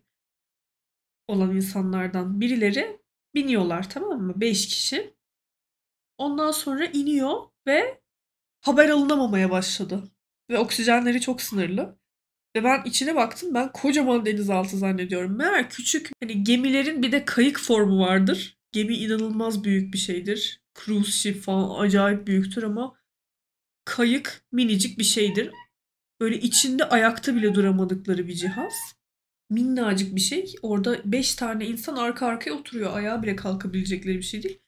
olan 1.28 1.56
insanlardan 1.56 2.40
birileri 2.40 3.00
biniyorlar 3.34 3.90
tamam 3.90 4.22
mı? 4.22 4.40
Beş 4.40 4.68
kişi. 4.68 5.14
Ondan 6.18 6.50
sonra 6.50 6.86
iniyor 6.86 7.42
ve 7.66 8.00
haber 8.60 8.88
alınamamaya 8.88 9.50
başladı. 9.50 10.02
Ve 10.50 10.58
oksijenleri 10.58 11.20
çok 11.20 11.42
sınırlı. 11.42 11.98
Ve 12.56 12.64
ben 12.64 12.82
içine 12.84 13.14
baktım 13.14 13.54
ben 13.54 13.72
kocaman 13.72 14.26
denizaltı 14.26 14.76
zannediyorum. 14.76 15.36
Meğer 15.36 15.70
küçük 15.70 16.10
hani 16.22 16.44
gemilerin 16.44 17.02
bir 17.02 17.12
de 17.12 17.24
kayık 17.24 17.60
formu 17.60 18.00
vardır. 18.00 18.58
Gemi 18.72 18.96
inanılmaz 18.96 19.64
büyük 19.64 19.94
bir 19.94 19.98
şeydir. 19.98 20.62
Cruise 20.84 21.10
ship 21.10 21.42
falan 21.42 21.84
acayip 21.84 22.26
büyüktür 22.26 22.62
ama 22.62 22.94
kayık 23.84 24.44
minicik 24.52 24.98
bir 24.98 25.04
şeydir. 25.04 25.50
Böyle 26.20 26.40
içinde 26.40 26.84
ayakta 26.84 27.34
bile 27.36 27.54
duramadıkları 27.54 28.28
bir 28.28 28.34
cihaz. 28.34 28.72
Minnacık 29.50 30.14
bir 30.14 30.20
şey. 30.20 30.54
Orada 30.62 30.98
5 31.04 31.34
tane 31.34 31.66
insan 31.66 31.96
arka 31.96 32.26
arkaya 32.26 32.52
oturuyor. 32.52 32.96
Ayağa 32.96 33.22
bile 33.22 33.36
kalkabilecekleri 33.36 34.18
bir 34.18 34.22
şey 34.22 34.42
değil. 34.42 34.58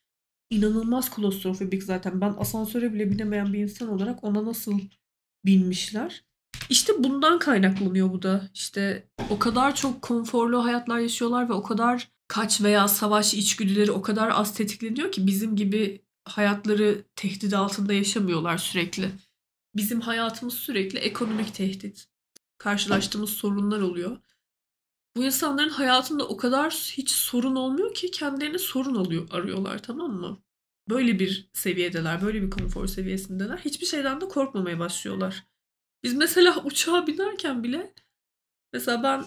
İnanılmaz 0.50 1.14
klostrofobik 1.14 1.82
zaten. 1.82 2.20
Ben 2.20 2.34
asansöre 2.38 2.94
bile 2.94 3.10
binemeyen 3.10 3.52
bir 3.52 3.58
insan 3.58 3.88
olarak 3.88 4.24
ona 4.24 4.44
nasıl 4.44 4.80
binmişler. 5.46 6.24
İşte 6.70 6.92
bundan 6.98 7.38
kaynaklanıyor 7.38 8.12
bu 8.12 8.22
da. 8.22 8.50
İşte 8.54 9.08
o 9.30 9.38
kadar 9.38 9.74
çok 9.74 10.02
konforlu 10.02 10.64
hayatlar 10.64 10.98
yaşıyorlar 10.98 11.48
ve 11.48 11.52
o 11.52 11.62
kadar 11.62 12.08
kaç 12.28 12.60
veya 12.60 12.88
savaş 12.88 13.34
içgüdüleri 13.34 13.92
o 13.92 14.02
kadar 14.02 14.28
az 14.28 14.54
tetikleniyor 14.54 15.12
ki 15.12 15.26
bizim 15.26 15.56
gibi 15.56 16.05
hayatları 16.26 17.04
tehdit 17.16 17.54
altında 17.54 17.92
yaşamıyorlar 17.92 18.58
sürekli. 18.58 19.10
Bizim 19.76 20.00
hayatımız 20.00 20.54
sürekli 20.54 20.98
ekonomik 20.98 21.54
tehdit. 21.54 22.08
Karşılaştığımız 22.58 23.30
sorunlar 23.30 23.80
oluyor. 23.80 24.18
Bu 25.16 25.24
insanların 25.24 25.68
hayatında 25.68 26.28
o 26.28 26.36
kadar 26.36 26.70
hiç 26.72 27.10
sorun 27.10 27.56
olmuyor 27.56 27.94
ki 27.94 28.10
kendilerine 28.10 28.58
sorun 28.58 28.94
alıyor, 28.94 29.28
arıyorlar 29.30 29.82
tamam 29.82 30.12
mı? 30.12 30.42
Böyle 30.88 31.18
bir 31.18 31.50
seviyedeler, 31.52 32.22
böyle 32.22 32.42
bir 32.42 32.50
konfor 32.50 32.86
seviyesindeler. 32.86 33.58
Hiçbir 33.58 33.86
şeyden 33.86 34.20
de 34.20 34.28
korkmamaya 34.28 34.78
başlıyorlar. 34.78 35.46
Biz 36.02 36.14
mesela 36.14 36.64
uçağa 36.64 37.06
binerken 37.06 37.64
bile 37.64 37.94
mesela 38.72 39.02
ben 39.02 39.24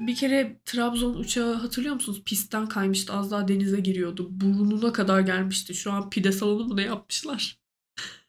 bir 0.00 0.14
kere 0.16 0.60
Trabzon 0.64 1.14
uçağı 1.14 1.54
hatırlıyor 1.54 1.94
musunuz? 1.94 2.22
Pistten 2.24 2.68
kaymıştı. 2.68 3.12
Az 3.12 3.30
daha 3.30 3.48
denize 3.48 3.80
giriyordu. 3.80 4.28
Burnuna 4.30 4.92
kadar 4.92 5.20
gelmişti. 5.20 5.74
Şu 5.74 5.92
an 5.92 6.10
pide 6.10 6.32
salonu 6.32 6.64
mu 6.64 6.76
ne 6.76 6.82
yapmışlar? 6.82 7.58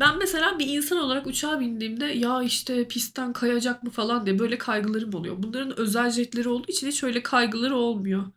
Ben 0.00 0.18
mesela 0.18 0.58
bir 0.58 0.66
insan 0.66 0.98
olarak 0.98 1.26
uçağa 1.26 1.60
bindiğimde 1.60 2.04
ya 2.04 2.42
işte 2.42 2.88
pistten 2.88 3.32
kayacak 3.32 3.82
mı 3.82 3.90
falan 3.90 4.26
diye 4.26 4.38
böyle 4.38 4.58
kaygılarım 4.58 5.14
oluyor. 5.14 5.36
Bunların 5.42 5.78
özel 5.78 6.10
jetleri 6.10 6.48
olduğu 6.48 6.72
için 6.72 6.88
hiç 6.88 7.04
öyle 7.04 7.22
kaygıları 7.22 7.76
olmuyor. 7.76 8.32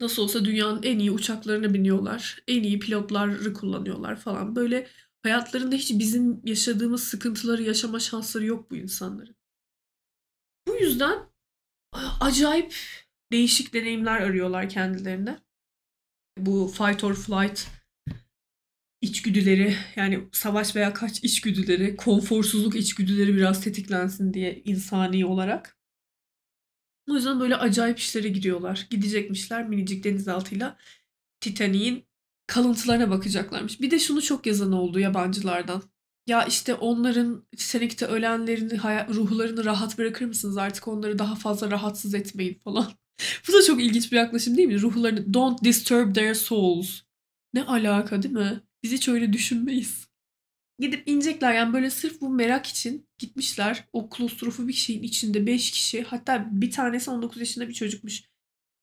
Nasıl 0.00 0.22
olsa 0.22 0.44
dünyanın 0.44 0.82
en 0.82 0.98
iyi 0.98 1.10
uçaklarına 1.10 1.74
biniyorlar. 1.74 2.42
En 2.48 2.62
iyi 2.62 2.78
pilotları 2.78 3.52
kullanıyorlar 3.52 4.16
falan. 4.16 4.56
Böyle 4.56 4.88
hayatlarında 5.22 5.76
hiç 5.76 5.90
bizim 5.98 6.40
yaşadığımız 6.44 7.04
sıkıntıları 7.04 7.62
yaşama 7.62 8.00
şansları 8.00 8.44
yok 8.44 8.70
bu 8.70 8.76
insanların. 8.76 9.36
Bu 10.68 10.74
yüzden 10.74 11.31
acayip 12.20 12.74
değişik 13.32 13.74
deneyimler 13.74 14.20
arıyorlar 14.20 14.68
kendilerine. 14.68 15.38
Bu 16.38 16.68
fight 16.68 17.04
or 17.04 17.14
flight 17.14 17.66
içgüdüleri 19.00 19.76
yani 19.96 20.28
savaş 20.32 20.76
veya 20.76 20.92
kaç 20.92 21.24
içgüdüleri, 21.24 21.96
konforsuzluk 21.96 22.76
içgüdüleri 22.76 23.36
biraz 23.36 23.64
tetiklensin 23.64 24.34
diye 24.34 24.62
insani 24.64 25.26
olarak. 25.26 25.78
O 27.10 27.14
yüzden 27.14 27.40
böyle 27.40 27.56
acayip 27.56 27.98
işlere 27.98 28.28
giriyorlar. 28.28 28.86
Gidecekmişler 28.90 29.68
minicik 29.68 30.04
denizaltıyla 30.04 30.78
Titanic'in 31.40 32.06
kalıntılarına 32.46 33.10
bakacaklarmış. 33.10 33.80
Bir 33.80 33.90
de 33.90 33.98
şunu 33.98 34.22
çok 34.22 34.46
yazan 34.46 34.72
oldu 34.72 34.98
yabancılardan. 34.98 35.91
Ya 36.26 36.44
işte 36.44 36.74
onların 36.74 37.46
Titanic'te 37.56 38.06
ölenlerin 38.06 38.70
ruhlarını 39.14 39.64
rahat 39.64 39.98
bırakır 39.98 40.26
mısınız? 40.26 40.56
Artık 40.56 40.88
onları 40.88 41.18
daha 41.18 41.34
fazla 41.34 41.70
rahatsız 41.70 42.14
etmeyin 42.14 42.54
falan. 42.54 42.92
Bu 43.48 43.52
da 43.52 43.62
çok 43.62 43.82
ilginç 43.82 44.12
bir 44.12 44.16
yaklaşım 44.16 44.56
değil 44.56 44.68
mi? 44.68 44.82
Ruhlarını 44.82 45.34
don't 45.34 45.64
disturb 45.64 46.14
their 46.14 46.34
souls. 46.34 47.00
Ne 47.54 47.64
alaka 47.64 48.22
değil 48.22 48.34
mi? 48.34 48.60
Biz 48.82 48.92
hiç 48.92 49.08
öyle 49.08 49.32
düşünmeyiz. 49.32 50.08
Gidip 50.78 51.08
inecekler 51.08 51.54
yani 51.54 51.72
böyle 51.72 51.90
sırf 51.90 52.20
bu 52.20 52.30
merak 52.30 52.66
için 52.66 53.08
gitmişler. 53.18 53.84
O 53.92 54.10
klostrofobik 54.10 54.76
şeyin 54.76 55.02
içinde 55.02 55.46
5 55.46 55.70
kişi 55.70 56.02
hatta 56.02 56.48
bir 56.52 56.70
tanesi 56.70 57.10
19 57.10 57.40
yaşında 57.40 57.68
bir 57.68 57.74
çocukmuş. 57.74 58.22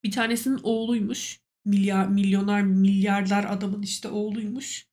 Bir 0.04 0.12
tanesinin 0.12 0.60
oğluymuş. 0.63 1.39
Milyar, 1.65 2.08
milyoner, 2.08 2.63
milyarder 2.63 3.54
adamın 3.54 3.82
işte 3.82 4.10
oğluymuş. 4.10 4.88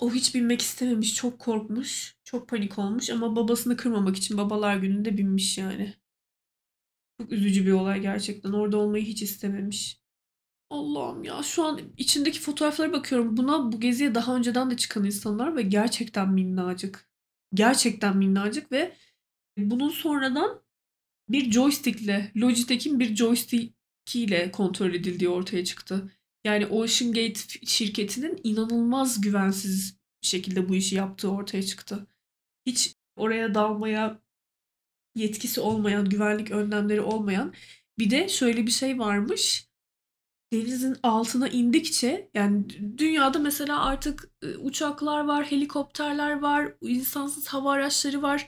O 0.00 0.12
hiç 0.12 0.34
binmek 0.34 0.62
istememiş, 0.62 1.14
çok 1.14 1.38
korkmuş, 1.38 2.16
çok 2.24 2.48
panik 2.48 2.78
olmuş 2.78 3.10
ama 3.10 3.36
babasını 3.36 3.76
kırmamak 3.76 4.16
için 4.16 4.38
babalar 4.38 4.76
gününde 4.76 5.18
binmiş 5.18 5.58
yani. 5.58 5.94
Çok 7.20 7.32
üzücü 7.32 7.66
bir 7.66 7.72
olay 7.72 8.00
gerçekten. 8.00 8.52
Orada 8.52 8.76
olmayı 8.76 9.04
hiç 9.04 9.22
istememiş. 9.22 10.00
Allah'ım 10.70 11.24
ya 11.24 11.42
şu 11.42 11.64
an 11.64 11.80
içindeki 11.96 12.40
fotoğraflara 12.40 12.92
bakıyorum. 12.92 13.36
Buna 13.36 13.72
bu 13.72 13.80
geziye 13.80 14.14
daha 14.14 14.36
önceden 14.36 14.70
de 14.70 14.76
çıkan 14.76 15.04
insanlar 15.04 15.56
ve 15.56 15.62
gerçekten 15.62 16.32
minnacık. 16.32 17.08
Gerçekten 17.54 18.16
minnacık 18.16 18.72
ve 18.72 18.96
bunun 19.58 19.88
sonradan 19.88 20.62
bir 21.28 21.50
joystickle, 21.50 22.32
Logitech'in 22.36 23.00
bir 23.00 23.16
joystick'iyle 23.16 24.50
kontrol 24.50 24.94
edildiği 24.94 25.28
ortaya 25.28 25.64
çıktı. 25.64 26.12
Yani 26.44 26.66
Ocean 26.66 27.12
Gate 27.12 27.40
şirketinin 27.66 28.40
inanılmaz 28.44 29.20
güvensiz 29.20 29.96
bir 30.22 30.26
şekilde 30.26 30.68
bu 30.68 30.74
işi 30.74 30.94
yaptığı 30.94 31.30
ortaya 31.30 31.62
çıktı. 31.62 32.06
Hiç 32.66 32.94
oraya 33.16 33.54
dalmaya 33.54 34.20
yetkisi 35.14 35.60
olmayan, 35.60 36.08
güvenlik 36.08 36.50
önlemleri 36.50 37.00
olmayan. 37.00 37.54
Bir 37.98 38.10
de 38.10 38.28
şöyle 38.28 38.66
bir 38.66 38.70
şey 38.70 38.98
varmış. 38.98 39.70
Denizin 40.52 40.96
altına 41.02 41.48
indikçe 41.48 42.30
yani 42.34 42.68
dünyada 42.98 43.38
mesela 43.38 43.84
artık 43.84 44.30
uçaklar 44.58 45.24
var, 45.24 45.50
helikopterler 45.50 46.40
var, 46.40 46.74
insansız 46.80 47.48
hava 47.48 47.72
araçları 47.72 48.22
var. 48.22 48.46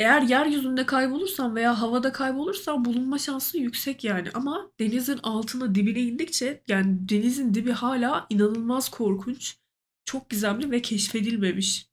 Eğer 0.00 0.22
yeryüzünde 0.22 0.86
kaybolursan 0.86 1.56
veya 1.56 1.80
havada 1.80 2.12
kaybolursan 2.12 2.84
bulunma 2.84 3.18
şansı 3.18 3.58
yüksek 3.58 4.04
yani. 4.04 4.28
Ama 4.34 4.70
denizin 4.80 5.18
altına 5.22 5.74
dibine 5.74 6.00
indikçe 6.00 6.62
yani 6.68 7.08
denizin 7.08 7.54
dibi 7.54 7.72
hala 7.72 8.26
inanılmaz 8.30 8.88
korkunç, 8.88 9.56
çok 10.04 10.30
gizemli 10.30 10.70
ve 10.70 10.82
keşfedilmemiş. 10.82 11.90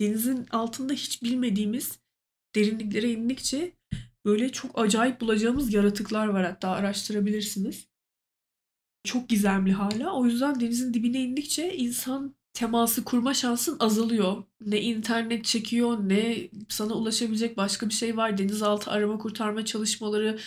Denizin 0.00 0.46
altında 0.50 0.92
hiç 0.92 1.22
bilmediğimiz 1.22 1.98
derinliklere 2.54 3.12
indikçe 3.12 3.72
böyle 4.24 4.52
çok 4.52 4.78
acayip 4.78 5.20
bulacağımız 5.20 5.74
yaratıklar 5.74 6.26
var 6.26 6.44
hatta 6.44 6.68
araştırabilirsiniz. 6.68 7.88
Çok 9.04 9.28
gizemli 9.28 9.72
hala. 9.72 10.12
O 10.12 10.26
yüzden 10.26 10.60
denizin 10.60 10.94
dibine 10.94 11.20
indikçe 11.22 11.76
insan 11.76 12.34
teması 12.54 13.04
kurma 13.04 13.34
şansın 13.34 13.76
azalıyor. 13.80 14.44
Ne 14.60 14.80
internet 14.80 15.44
çekiyor 15.44 15.98
ne 16.08 16.50
sana 16.68 16.94
ulaşabilecek 16.94 17.56
başka 17.56 17.88
bir 17.88 17.94
şey 17.94 18.16
var. 18.16 18.38
Denizaltı 18.38 18.90
arama 18.90 19.18
kurtarma 19.18 19.64
çalışmaları 19.64 20.38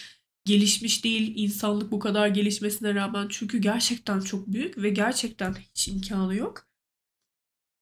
gelişmiş 0.46 1.04
değil 1.04 1.34
insanlık 1.36 1.92
bu 1.92 2.00
kadar 2.00 2.28
gelişmesine 2.28 2.96
rağmen. 2.96 3.28
Çünkü 3.30 3.58
gerçekten 3.58 4.20
çok 4.20 4.48
büyük 4.48 4.78
ve 4.78 4.90
gerçekten 4.90 5.54
hiç 5.54 5.88
imkanı 5.88 6.36
yok. 6.36 6.68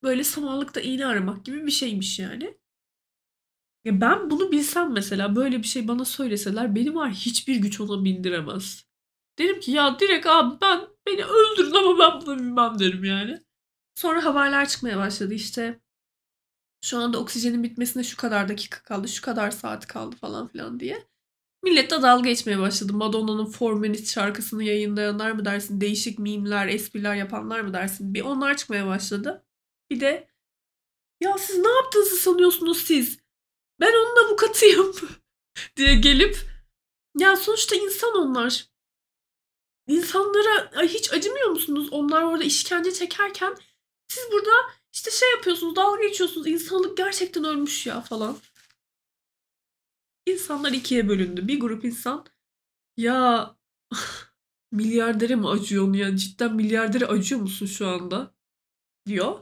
Böyle 0.04 0.24
samanlıkta 0.24 0.82
iğne 0.82 1.06
aramak 1.06 1.46
gibi 1.46 1.66
bir 1.66 1.72
şeymiş 1.72 2.20
yani. 2.20 2.58
Ya 3.86 4.02
ben 4.02 4.30
bunu 4.30 4.52
bilsem 4.52 4.94
mesela 4.94 5.36
böyle 5.36 5.60
bir 5.60 5.68
şey 5.68 5.88
bana 5.88 6.06
söyleseler 6.06 6.76
beni 6.76 6.96
var 6.96 7.12
hiçbir 7.12 7.56
güç 7.56 7.82
ona 7.82 8.06
bindiremez. 8.06 8.86
Derim 9.40 9.60
ki 9.60 9.72
ya 9.72 10.00
direkt 10.00 10.28
abi 10.28 10.58
ben 10.62 10.88
beni 11.08 11.26
öldürün 11.26 11.72
ama 11.72 12.00
ben 12.00 12.22
bunu 12.22 12.40
bilmem 12.40 12.80
derim 12.80 13.04
yani. 13.04 13.45
Sonra 13.96 14.26
haberler 14.26 14.70
çıkmaya 14.70 14.98
başladı 14.98 15.34
işte. 15.34 15.80
Şu 16.82 16.98
anda 16.98 17.20
oksijenin 17.20 17.64
bitmesine 17.64 18.04
şu 18.04 18.18
kadar 18.18 18.50
dakika 18.50 18.84
kaldı, 18.84 19.08
şu 19.08 19.22
kadar 19.22 19.52
saat 19.52 19.88
kaldı 19.88 20.16
falan 20.16 20.48
filan 20.48 20.80
diye. 20.80 21.08
Millet 21.64 21.92
de 21.92 22.02
dalga 22.02 22.30
geçmeye 22.30 22.60
başladı. 22.60 22.94
Madonna'nın 22.94 23.80
Minutes 23.80 24.14
şarkısını 24.14 24.64
yayınlayanlar 24.64 25.32
mı 25.32 25.46
dersin? 25.46 25.82
Değişik 25.82 26.20
mimler, 26.20 26.68
espriler 26.68 27.16
yapanlar 27.16 27.62
mı 27.62 27.74
dersin? 27.74 28.14
Bir 28.14 28.22
onlar 28.22 28.58
çıkmaya 28.58 28.88
başladı. 28.88 29.46
Bir 29.90 30.00
de 30.00 30.28
ya 31.22 31.38
siz 31.38 31.58
ne 31.58 31.70
yaptığınızı 31.70 32.16
sanıyorsunuz 32.16 32.78
siz? 32.78 33.20
Ben 33.80 33.92
onun 33.94 34.28
avukatıyım 34.28 34.96
diye 35.78 35.96
gelip 35.96 36.38
ya 37.20 37.36
sonuçta 37.36 37.76
insan 37.76 38.16
onlar. 38.16 38.66
İnsanlara 39.88 40.82
hiç 40.84 41.14
acımıyor 41.14 41.50
musunuz? 41.50 41.88
Onlar 41.92 42.24
orada 42.24 42.44
işkence 42.44 42.94
çekerken 42.94 43.56
siz 44.08 44.24
burada 44.32 44.52
işte 44.94 45.12
şey 45.12 45.32
yapıyorsunuz, 45.32 45.76
dalga 45.76 46.02
geçiyorsunuz. 46.08 46.48
İnsanlık 46.48 46.98
gerçekten 46.98 47.44
ölmüş 47.44 47.86
ya 47.86 48.02
falan. 48.02 48.38
İnsanlar 50.26 50.72
ikiye 50.72 51.10
bölündü. 51.10 51.48
Bir 51.48 51.60
grup 51.60 51.86
insan 51.86 52.26
ya 52.98 53.56
milyardere 54.72 55.36
mi 55.36 55.50
acıyorsun 55.50 55.94
ya 55.94 56.16
cidden 56.18 56.56
milyardere 56.56 57.06
acıyor 57.06 57.42
musun 57.42 57.66
şu 57.66 57.88
anda 57.88 58.36
diyor. 59.06 59.40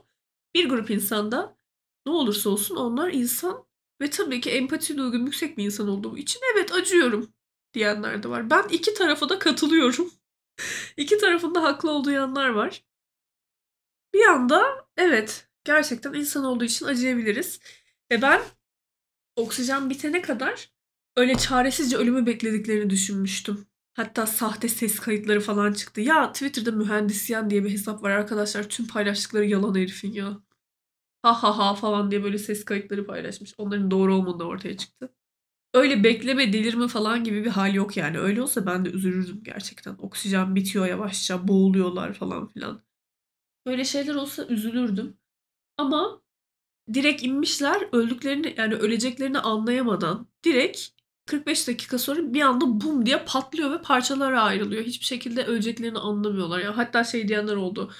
Bir 0.55 0.69
grup 0.69 0.89
insan 0.91 1.31
da 1.31 1.57
ne 2.05 2.11
olursa 2.11 2.49
olsun 2.49 2.75
onlar 2.75 3.13
insan 3.13 3.65
ve 4.01 4.09
tabii 4.09 4.41
ki 4.41 4.51
empati 4.51 4.97
duygum 4.97 5.25
yüksek 5.25 5.57
bir 5.57 5.65
insan 5.65 5.87
olduğum 5.87 6.17
için 6.17 6.41
evet 6.53 6.73
acıyorum 6.73 7.33
diyenler 7.73 8.23
de 8.23 8.29
var. 8.29 8.49
Ben 8.49 8.63
iki 8.69 8.93
tarafa 8.93 9.29
da 9.29 9.39
katılıyorum. 9.39 10.11
iki 10.97 11.17
tarafın 11.17 11.55
da 11.55 11.63
haklı 11.63 11.91
olduğu 11.91 12.11
yanlar 12.11 12.49
var. 12.49 12.83
Bir 14.13 14.25
anda 14.25 14.63
evet 14.97 15.49
gerçekten 15.63 16.13
insan 16.13 16.43
olduğu 16.43 16.63
için 16.63 16.85
acıyabiliriz. 16.85 17.59
Ve 18.11 18.21
ben 18.21 18.41
oksijen 19.35 19.89
bitene 19.89 20.21
kadar 20.21 20.69
öyle 21.15 21.35
çaresizce 21.37 21.97
ölümü 21.97 22.25
beklediklerini 22.25 22.89
düşünmüştüm. 22.89 23.67
Hatta 23.93 24.25
sahte 24.27 24.67
ses 24.69 24.99
kayıtları 24.99 25.39
falan 25.41 25.73
çıktı. 25.73 26.01
Ya 26.01 26.31
Twitter'da 26.31 26.71
mühendisyen 26.71 27.49
diye 27.49 27.63
bir 27.63 27.69
hesap 27.71 28.03
var 28.03 28.09
arkadaşlar. 28.11 28.69
Tüm 28.69 28.87
paylaştıkları 28.87 29.45
yalan 29.45 29.75
herifin 29.75 30.11
ya. 30.13 30.39
Ha 31.21 31.43
ha 31.43 31.57
ha 31.57 31.75
falan 31.75 32.11
diye 32.11 32.23
böyle 32.23 32.37
ses 32.37 32.65
kayıtları 32.65 33.07
paylaşmış. 33.07 33.53
Onların 33.57 33.91
doğru 33.91 34.15
olmadığı 34.15 34.43
ortaya 34.43 34.77
çıktı. 34.77 35.13
Öyle 35.73 36.03
bekleme 36.03 36.53
delirme 36.53 36.87
falan 36.87 37.23
gibi 37.23 37.45
bir 37.45 37.49
hal 37.49 37.73
yok 37.75 37.97
yani. 37.97 38.19
Öyle 38.19 38.41
olsa 38.41 38.65
ben 38.65 38.85
de 38.85 38.89
üzülürdüm 38.89 39.43
gerçekten. 39.43 39.95
Oksijen 39.99 40.55
bitiyor 40.55 40.87
yavaşça, 40.87 41.47
boğuluyorlar 41.47 42.13
falan 42.13 42.47
filan. 42.49 42.83
Böyle 43.65 43.85
şeyler 43.85 44.15
olsa 44.15 44.45
üzülürdüm. 44.45 45.17
Ama 45.77 46.21
direkt 46.93 47.23
inmişler 47.23 47.87
öldüklerini 47.91 48.55
yani 48.57 48.75
öleceklerini 48.75 49.39
anlayamadan 49.39 50.27
direkt 50.43 50.89
45 51.25 51.67
dakika 51.67 51.99
sonra 51.99 52.33
bir 52.33 52.41
anda 52.41 52.65
bum 52.81 53.05
diye 53.05 53.25
patlıyor 53.25 53.71
ve 53.71 53.81
parçalara 53.81 54.41
ayrılıyor. 54.41 54.83
Hiçbir 54.83 55.05
şekilde 55.05 55.45
öleceklerini 55.45 55.99
anlamıyorlar. 55.99 56.59
Yani 56.59 56.75
hatta 56.75 57.03
şey 57.03 57.27
diyenler 57.27 57.55
oldu. 57.55 57.91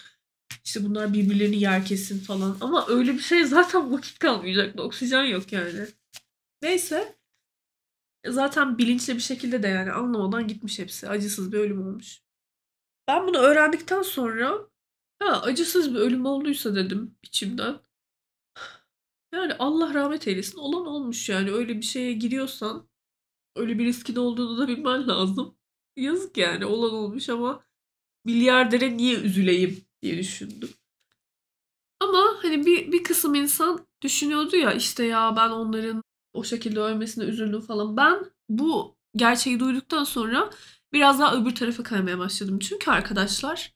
İşte 0.66 0.84
bunlar 0.84 1.14
birbirlerini 1.14 1.60
yer 1.60 1.86
kesin 1.86 2.20
falan. 2.20 2.58
Ama 2.62 2.88
öyle 2.88 3.14
bir 3.14 3.20
şey 3.20 3.46
zaten 3.46 3.92
vakit 3.92 4.20
kalmayacaktı. 4.20 4.84
Oksijen 4.84 5.24
yok 5.24 5.54
yani. 5.54 5.88
Neyse. 6.62 7.16
Zaten 8.28 8.78
bilinçli 8.78 9.16
bir 9.16 9.22
şekilde 9.22 9.64
de 9.64 9.68
yani 9.68 9.92
anlamadan 9.92 10.48
gitmiş 10.48 10.80
hepsi. 10.80 11.10
Acısız 11.10 11.52
bir 11.52 11.58
ölüm 11.58 11.88
olmuş. 11.88 12.22
Ben 13.08 13.28
bunu 13.28 13.38
öğrendikten 13.38 14.02
sonra 14.02 14.68
ha 15.20 15.42
acısız 15.42 15.94
bir 15.94 16.00
ölüm 16.00 16.26
olduysa 16.26 16.76
dedim 16.76 17.18
içimden. 17.24 17.80
Yani 19.34 19.54
Allah 19.60 19.94
rahmet 19.94 20.28
eylesin 20.28 20.58
olan 20.58 20.86
olmuş 20.86 21.30
yani 21.30 21.52
öyle 21.52 21.78
bir 21.78 21.82
şeye 21.82 22.14
giriyorsan 22.14 22.90
öyle 23.56 23.80
bir 23.80 23.86
riskin 23.86 24.16
olduğunu 24.16 24.58
da 24.58 24.68
bilmen 24.68 25.08
lazım. 25.08 25.58
Yazık 25.98 26.38
yani 26.38 26.66
olan 26.66 26.94
olmuş 26.94 27.30
ama 27.30 27.64
milyardere 28.26 28.98
niye 28.98 29.16
üzüleyim 29.20 29.86
diye 30.02 30.18
düşündüm. 30.18 30.70
Ama 32.00 32.40
hani 32.42 32.66
bir, 32.66 32.92
bir 32.92 33.04
kısım 33.04 33.36
insan 33.36 33.88
düşünüyordu 34.02 34.56
ya 34.56 34.74
işte 34.74 35.06
ya 35.06 35.34
ben 35.38 35.50
onların 35.50 36.04
o 36.34 36.44
şekilde 36.44 36.80
ölmesine 36.80 37.24
üzüldüm 37.24 37.62
falan. 37.62 37.98
Ben 37.98 38.32
bu 38.50 38.98
gerçeği 39.16 39.60
duyduktan 39.60 40.04
sonra 40.04 40.50
biraz 40.94 41.20
daha 41.20 41.36
öbür 41.36 41.56
tarafa 41.56 41.84
kaymaya 41.84 42.20
başladım. 42.20 42.60
Çünkü 42.60 42.92
arkadaşlar 42.92 43.74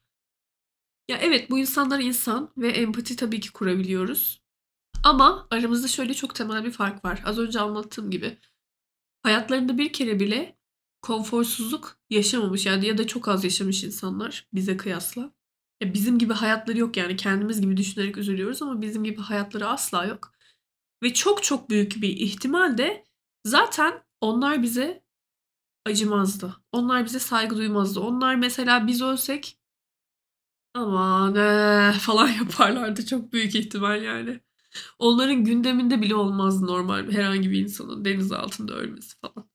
ya 1.07 1.17
evet 1.17 1.49
bu 1.49 1.59
insanlar 1.59 1.99
insan 1.99 2.53
ve 2.57 2.69
empati 2.69 3.15
tabii 3.15 3.39
ki 3.39 3.51
kurabiliyoruz. 3.51 4.41
Ama 5.03 5.47
aramızda 5.51 5.87
şöyle 5.87 6.13
çok 6.13 6.35
temel 6.35 6.63
bir 6.63 6.71
fark 6.71 7.05
var. 7.05 7.21
Az 7.25 7.39
önce 7.39 7.59
anlattığım 7.59 8.11
gibi. 8.11 8.37
Hayatlarında 9.23 9.77
bir 9.77 9.93
kere 9.93 10.19
bile 10.19 10.57
konforsuzluk 11.01 11.99
yaşamamış 12.09 12.65
yani 12.65 12.85
ya 12.85 12.97
da 12.97 13.07
çok 13.07 13.27
az 13.27 13.43
yaşamış 13.43 13.83
insanlar 13.83 14.47
bize 14.53 14.77
kıyasla. 14.77 15.31
Ya 15.81 15.93
bizim 15.93 16.19
gibi 16.19 16.33
hayatları 16.33 16.77
yok 16.77 16.97
yani 16.97 17.15
kendimiz 17.15 17.61
gibi 17.61 17.77
düşünerek 17.77 18.17
üzülüyoruz 18.17 18.61
ama 18.61 18.81
bizim 18.81 19.03
gibi 19.03 19.21
hayatları 19.21 19.67
asla 19.67 20.05
yok. 20.05 20.33
Ve 21.03 21.13
çok 21.13 21.43
çok 21.43 21.69
büyük 21.69 22.01
bir 22.01 22.09
ihtimal 22.09 22.77
de 22.77 23.05
zaten 23.45 24.03
onlar 24.21 24.63
bize 24.63 25.03
acımazdı. 25.85 26.55
Onlar 26.71 27.05
bize 27.05 27.19
saygı 27.19 27.57
duymazdı. 27.57 27.99
Onlar 27.99 28.35
mesela 28.35 28.87
biz 28.87 29.01
ölsek 29.01 29.59
aman 30.73 31.35
ee, 31.35 31.93
falan 31.99 32.27
yaparlardı 32.39 33.05
çok 33.05 33.33
büyük 33.33 33.55
ihtimal 33.55 34.03
yani. 34.03 34.39
Onların 34.99 35.43
gündeminde 35.43 36.01
bile 36.01 36.15
olmazdı 36.15 36.67
normal 36.67 37.11
herhangi 37.11 37.51
bir 37.51 37.59
insanın 37.59 38.05
deniz 38.05 38.31
altında 38.31 38.73
ölmesi 38.73 39.15
falan. 39.19 39.49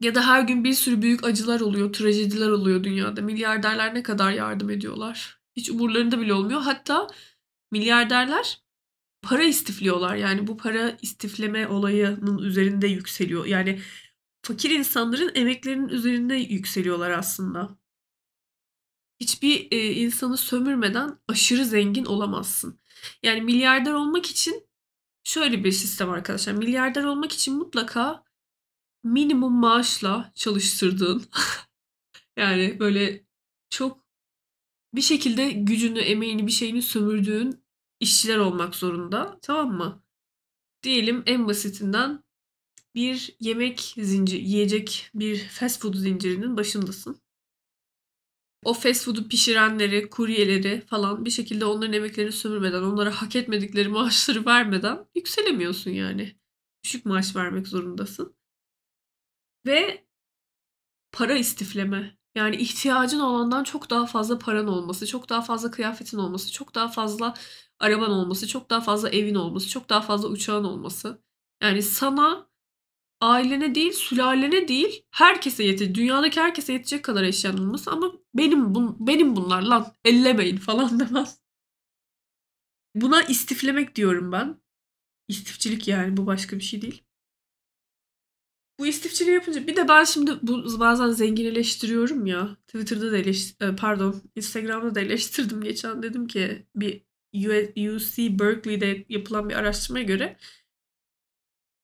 Ya 0.00 0.14
da 0.14 0.26
her 0.26 0.42
gün 0.42 0.64
bir 0.64 0.72
sürü 0.72 1.02
büyük 1.02 1.24
acılar 1.24 1.60
oluyor, 1.60 1.92
trajediler 1.92 2.48
oluyor 2.48 2.84
dünyada. 2.84 3.22
Milyarderler 3.22 3.94
ne 3.94 4.02
kadar 4.02 4.32
yardım 4.32 4.70
ediyorlar? 4.70 5.40
Hiç 5.56 5.70
umurlarında 5.70 6.20
bile 6.20 6.34
olmuyor. 6.34 6.60
Hatta 6.60 7.06
milyarderler 7.70 8.62
para 9.22 9.44
istifliyorlar. 9.44 10.16
Yani 10.16 10.46
bu 10.46 10.56
para 10.56 10.98
istifleme 11.02 11.68
olayının 11.68 12.38
üzerinde 12.38 12.86
yükseliyor. 12.86 13.46
Yani 13.46 13.80
fakir 14.42 14.70
insanların 14.70 15.32
emeklerinin 15.34 15.88
üzerinde 15.88 16.34
yükseliyorlar 16.34 17.10
aslında. 17.10 17.78
Hiçbir 19.24 19.68
e, 19.72 19.92
insanı 19.92 20.36
sömürmeden 20.36 21.18
aşırı 21.28 21.64
zengin 21.64 22.04
olamazsın. 22.04 22.80
Yani 23.22 23.40
milyarder 23.40 23.92
olmak 23.92 24.26
için 24.26 24.66
şöyle 25.24 25.64
bir 25.64 25.72
sistem 25.72 26.10
arkadaşlar. 26.10 26.52
Milyarder 26.52 27.04
olmak 27.04 27.32
için 27.32 27.54
mutlaka 27.54 28.24
minimum 29.04 29.52
maaşla 29.52 30.32
çalıştırdığın 30.34 31.24
yani 32.36 32.80
böyle 32.80 33.24
çok 33.70 34.04
bir 34.94 35.00
şekilde 35.00 35.50
gücünü, 35.50 35.98
emeğini, 35.98 36.46
bir 36.46 36.52
şeyini 36.52 36.82
sömürdüğün 36.82 37.64
işçiler 38.00 38.38
olmak 38.38 38.74
zorunda. 38.74 39.38
Tamam 39.42 39.72
mı? 39.72 40.02
Diyelim 40.82 41.22
en 41.26 41.48
basitinden 41.48 42.24
bir 42.94 43.36
yemek 43.40 43.80
zincir, 43.80 44.40
yiyecek 44.40 45.10
bir 45.14 45.48
fast 45.48 45.82
food 45.82 45.94
zincirinin 45.94 46.56
başındasın. 46.56 47.23
O 48.64 48.74
fast 48.74 49.04
food'u 49.04 49.28
pişirenleri, 49.28 50.10
kuryeleri 50.10 50.80
falan 50.86 51.24
bir 51.24 51.30
şekilde 51.30 51.64
onların 51.64 51.92
emeklerini 51.92 52.32
sömürmeden, 52.32 52.82
onlara 52.82 53.10
hak 53.22 53.36
etmedikleri 53.36 53.88
maaşları 53.88 54.46
vermeden 54.46 55.06
yükselemiyorsun 55.14 55.90
yani. 55.90 56.36
Düşük 56.84 57.06
maaş 57.06 57.36
vermek 57.36 57.68
zorundasın. 57.68 58.36
Ve 59.66 60.04
para 61.12 61.34
istifleme. 61.36 62.18
Yani 62.34 62.56
ihtiyacın 62.56 63.20
olandan 63.20 63.64
çok 63.64 63.90
daha 63.90 64.06
fazla 64.06 64.38
paran 64.38 64.66
olması, 64.66 65.06
çok 65.06 65.28
daha 65.28 65.42
fazla 65.42 65.70
kıyafetin 65.70 66.18
olması, 66.18 66.52
çok 66.52 66.74
daha 66.74 66.88
fazla 66.88 67.34
araban 67.78 68.10
olması, 68.10 68.48
çok 68.48 68.70
daha 68.70 68.80
fazla 68.80 69.10
evin 69.10 69.34
olması, 69.34 69.68
çok 69.68 69.88
daha 69.88 70.00
fazla 70.00 70.28
uçağın 70.28 70.64
olması. 70.64 71.22
Yani 71.62 71.82
sana 71.82 72.48
ailene 73.20 73.74
değil, 73.74 73.92
sülalene 73.92 74.68
değil, 74.68 75.04
herkese 75.10 75.64
yetecek, 75.64 75.94
dünyadaki 75.94 76.40
herkese 76.40 76.72
yetecek 76.72 77.04
kadar 77.04 77.22
eşyan 77.22 77.58
olması 77.58 77.90
ama 77.90 78.12
benim 78.34 78.74
bun, 78.74 78.96
benim 79.06 79.36
bunlar 79.36 79.62
lan 79.62 79.92
ellemeyin 80.04 80.56
falan 80.56 81.00
demez. 81.00 81.40
Buna 82.94 83.22
istiflemek 83.22 83.96
diyorum 83.96 84.32
ben. 84.32 84.60
İstifçilik 85.28 85.88
yani 85.88 86.16
bu 86.16 86.26
başka 86.26 86.56
bir 86.56 86.62
şey 86.62 86.82
değil. 86.82 87.04
Bu 88.78 88.86
istifçiliği 88.86 89.34
yapınca 89.34 89.66
bir 89.66 89.76
de 89.76 89.88
ben 89.88 90.04
şimdi 90.04 90.32
bu 90.42 90.80
bazen 90.80 91.08
zenginleştiriyorum 91.08 92.26
ya. 92.26 92.56
Twitter'da 92.66 93.12
da 93.12 93.18
eleş, 93.18 93.54
e, 93.60 93.76
pardon 93.76 94.22
Instagram'da 94.36 94.94
da 94.94 95.00
eleştirdim 95.00 95.60
geçen 95.62 96.02
dedim 96.02 96.26
ki 96.26 96.66
bir 96.76 97.02
UC 97.94 98.38
Berkeley'de 98.38 99.04
yapılan 99.08 99.48
bir 99.48 99.54
araştırmaya 99.54 100.04
göre 100.04 100.36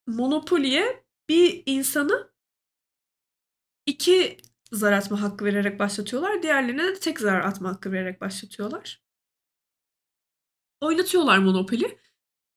Monopoly'e 0.06 1.04
bir 1.30 1.62
insanı 1.66 2.30
iki 3.86 4.36
zar 4.72 4.92
atma 4.92 5.22
hakkı 5.22 5.44
vererek 5.44 5.78
başlatıyorlar. 5.78 6.42
Diğerlerine 6.42 6.84
de 6.84 7.00
tek 7.00 7.20
zar 7.20 7.40
atma 7.40 7.68
hakkı 7.68 7.92
vererek 7.92 8.20
başlatıyorlar. 8.20 9.02
Oynatıyorlar 10.80 11.38
Monopoly. 11.38 11.98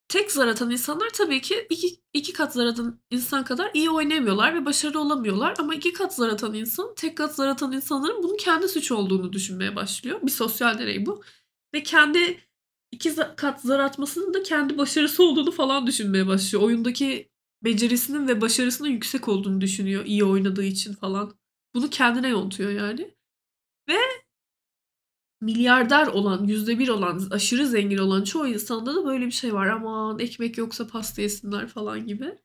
Tek 0.07 0.31
zar 0.31 0.47
atan 0.47 0.71
insanlar 0.71 1.09
tabii 1.09 1.41
ki 1.41 1.67
iki, 1.69 1.87
iki 2.13 2.33
kat 2.33 2.53
zar 2.53 2.65
atan 2.65 3.01
insan 3.09 3.43
kadar 3.43 3.71
iyi 3.73 3.89
oynayamıyorlar 3.89 4.55
ve 4.55 4.65
başarılı 4.65 4.99
olamıyorlar. 4.99 5.55
Ama 5.59 5.75
iki 5.75 5.93
kat 5.93 6.15
zar 6.15 6.29
atan 6.29 6.53
insan, 6.53 6.95
tek 6.95 7.17
kat 7.17 7.35
zar 7.35 7.47
atan 7.47 7.71
insanların 7.71 8.23
bunun 8.23 8.37
kendi 8.37 8.67
suç 8.67 8.91
olduğunu 8.91 9.33
düşünmeye 9.33 9.75
başlıyor. 9.75 10.19
Bir 10.23 10.31
sosyal 10.31 10.79
deney 10.79 11.05
bu. 11.05 11.23
Ve 11.73 11.83
kendi 11.83 12.39
iki 12.91 13.15
kat 13.15 13.61
zar 13.61 13.79
atmasının 13.79 14.33
da 14.33 14.43
kendi 14.43 14.77
başarısı 14.77 15.23
olduğunu 15.23 15.51
falan 15.51 15.87
düşünmeye 15.87 16.27
başlıyor. 16.27 16.63
Oyundaki 16.63 17.32
becerisinin 17.63 18.27
ve 18.27 18.41
başarısının 18.41 18.89
yüksek 18.89 19.27
olduğunu 19.27 19.61
düşünüyor 19.61 20.05
iyi 20.05 20.23
oynadığı 20.23 20.63
için 20.63 20.93
falan. 20.93 21.33
Bunu 21.75 21.89
kendine 21.89 22.29
yontuyor 22.29 22.71
yani. 22.71 23.15
Ve 23.89 23.97
milyarder 25.41 26.07
olan, 26.07 26.43
yüzde 26.43 26.79
bir 26.79 26.87
olan, 26.89 27.27
aşırı 27.31 27.67
zengin 27.67 27.97
olan 27.97 28.23
çoğu 28.23 28.47
insanda 28.47 28.95
da 28.95 29.05
böyle 29.05 29.25
bir 29.25 29.31
şey 29.31 29.53
var. 29.53 29.67
Aman 29.67 30.19
ekmek 30.19 30.57
yoksa 30.57 30.87
pasta 30.87 31.21
yesinler 31.21 31.67
falan 31.67 32.07
gibi. 32.07 32.39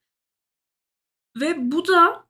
Ve 1.41 1.73
bu 1.73 1.89
da 1.89 2.29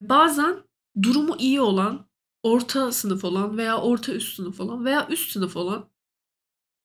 bazen 0.00 0.64
durumu 1.02 1.36
iyi 1.38 1.60
olan, 1.60 2.08
orta 2.42 2.92
sınıf 2.92 3.24
olan 3.24 3.58
veya 3.58 3.80
orta 3.80 4.12
üst 4.12 4.36
sınıf 4.36 4.60
olan 4.60 4.84
veya 4.84 5.08
üst 5.08 5.30
sınıf 5.32 5.56
olan 5.56 5.89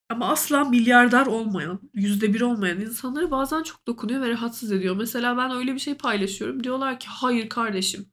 ama 0.09 0.29
asla 0.29 0.63
milyarder 0.63 1.25
olmayan, 1.25 1.79
yüzde 1.93 2.33
bir 2.33 2.41
olmayan 2.41 2.81
insanları 2.81 3.31
bazen 3.31 3.63
çok 3.63 3.87
dokunuyor 3.87 4.21
ve 4.21 4.29
rahatsız 4.29 4.71
ediyor. 4.71 4.95
Mesela 4.95 5.37
ben 5.37 5.51
öyle 5.51 5.73
bir 5.73 5.79
şey 5.79 5.95
paylaşıyorum. 5.97 6.63
Diyorlar 6.63 6.99
ki 6.99 7.07
hayır 7.09 7.49
kardeşim. 7.49 8.11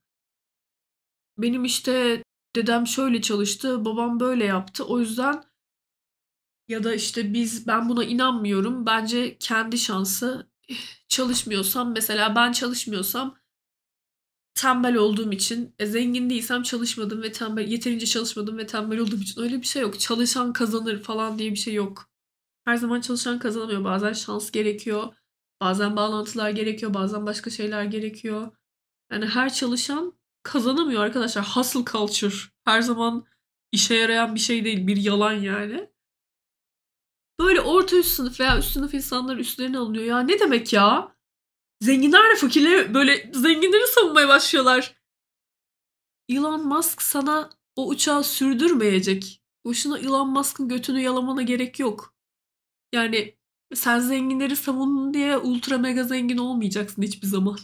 Benim 1.38 1.64
işte 1.64 2.22
dedem 2.56 2.86
şöyle 2.86 3.22
çalıştı, 3.22 3.84
babam 3.84 4.20
böyle 4.20 4.44
yaptı. 4.44 4.84
O 4.84 4.98
yüzden 5.00 5.42
ya 6.68 6.84
da 6.84 6.94
işte 6.94 7.34
biz 7.34 7.66
ben 7.66 7.88
buna 7.88 8.04
inanmıyorum. 8.04 8.86
Bence 8.86 9.38
kendi 9.38 9.78
şansı 9.78 10.50
çalışmıyorsam 11.08 11.92
mesela 11.92 12.36
ben 12.36 12.52
çalışmıyorsam 12.52 13.38
tembel 14.54 14.96
olduğum 14.96 15.32
için 15.32 15.74
e, 15.78 15.86
zengin 15.86 16.30
değilsem 16.30 16.62
çalışmadım 16.62 17.22
ve 17.22 17.32
tembel 17.32 17.68
yeterince 17.68 18.06
çalışmadım 18.06 18.58
ve 18.58 18.66
tembel 18.66 18.98
olduğum 18.98 19.20
için 19.20 19.40
öyle 19.40 19.60
bir 19.60 19.66
şey 19.66 19.82
yok. 19.82 20.00
Çalışan 20.00 20.52
kazanır 20.52 21.02
falan 21.02 21.38
diye 21.38 21.50
bir 21.50 21.56
şey 21.56 21.74
yok. 21.74 22.10
Her 22.64 22.76
zaman 22.76 23.00
çalışan 23.00 23.38
kazanamıyor. 23.38 23.84
Bazen 23.84 24.12
şans 24.12 24.50
gerekiyor. 24.50 25.14
Bazen 25.60 25.96
bağlantılar 25.96 26.50
gerekiyor. 26.50 26.94
Bazen 26.94 27.26
başka 27.26 27.50
şeyler 27.50 27.84
gerekiyor. 27.84 28.50
Yani 29.12 29.26
her 29.26 29.52
çalışan 29.52 30.12
kazanamıyor 30.42 31.04
arkadaşlar. 31.04 31.44
Hustle 31.56 31.84
culture 31.92 32.34
her 32.64 32.82
zaman 32.82 33.26
işe 33.72 33.94
yarayan 33.94 34.34
bir 34.34 34.40
şey 34.40 34.64
değil. 34.64 34.86
Bir 34.86 34.96
yalan 34.96 35.32
yani. 35.32 35.90
Böyle 37.40 37.60
orta 37.60 37.96
üst 37.96 38.08
sınıf 38.08 38.40
veya 38.40 38.58
üst 38.58 38.72
sınıf 38.72 38.94
insanlar 38.94 39.36
üstlerine 39.36 39.78
alınıyor. 39.78 40.04
Ya 40.04 40.20
ne 40.20 40.40
demek 40.40 40.72
ya? 40.72 41.16
Zenginler 41.82 42.30
de 42.30 42.36
fakirleri 42.36 42.94
böyle 42.94 43.30
zenginleri 43.34 43.86
savunmaya 43.86 44.28
başlıyorlar. 44.28 44.96
Elon 46.28 46.66
Musk 46.66 47.02
sana 47.02 47.50
o 47.76 47.88
uçağı 47.88 48.24
sürdürmeyecek. 48.24 49.42
Boşuna 49.64 49.98
Elon 49.98 50.30
Musk'ın 50.30 50.68
götünü 50.68 51.00
yalamana 51.00 51.42
gerek 51.42 51.78
yok. 51.78 52.14
Yani 52.92 53.36
sen 53.74 53.98
zenginleri 53.98 54.56
savundun 54.56 55.14
diye 55.14 55.36
ultra 55.38 55.78
mega 55.78 56.04
zengin 56.04 56.36
olmayacaksın 56.36 57.02
hiçbir 57.02 57.26
zaman. 57.26 57.58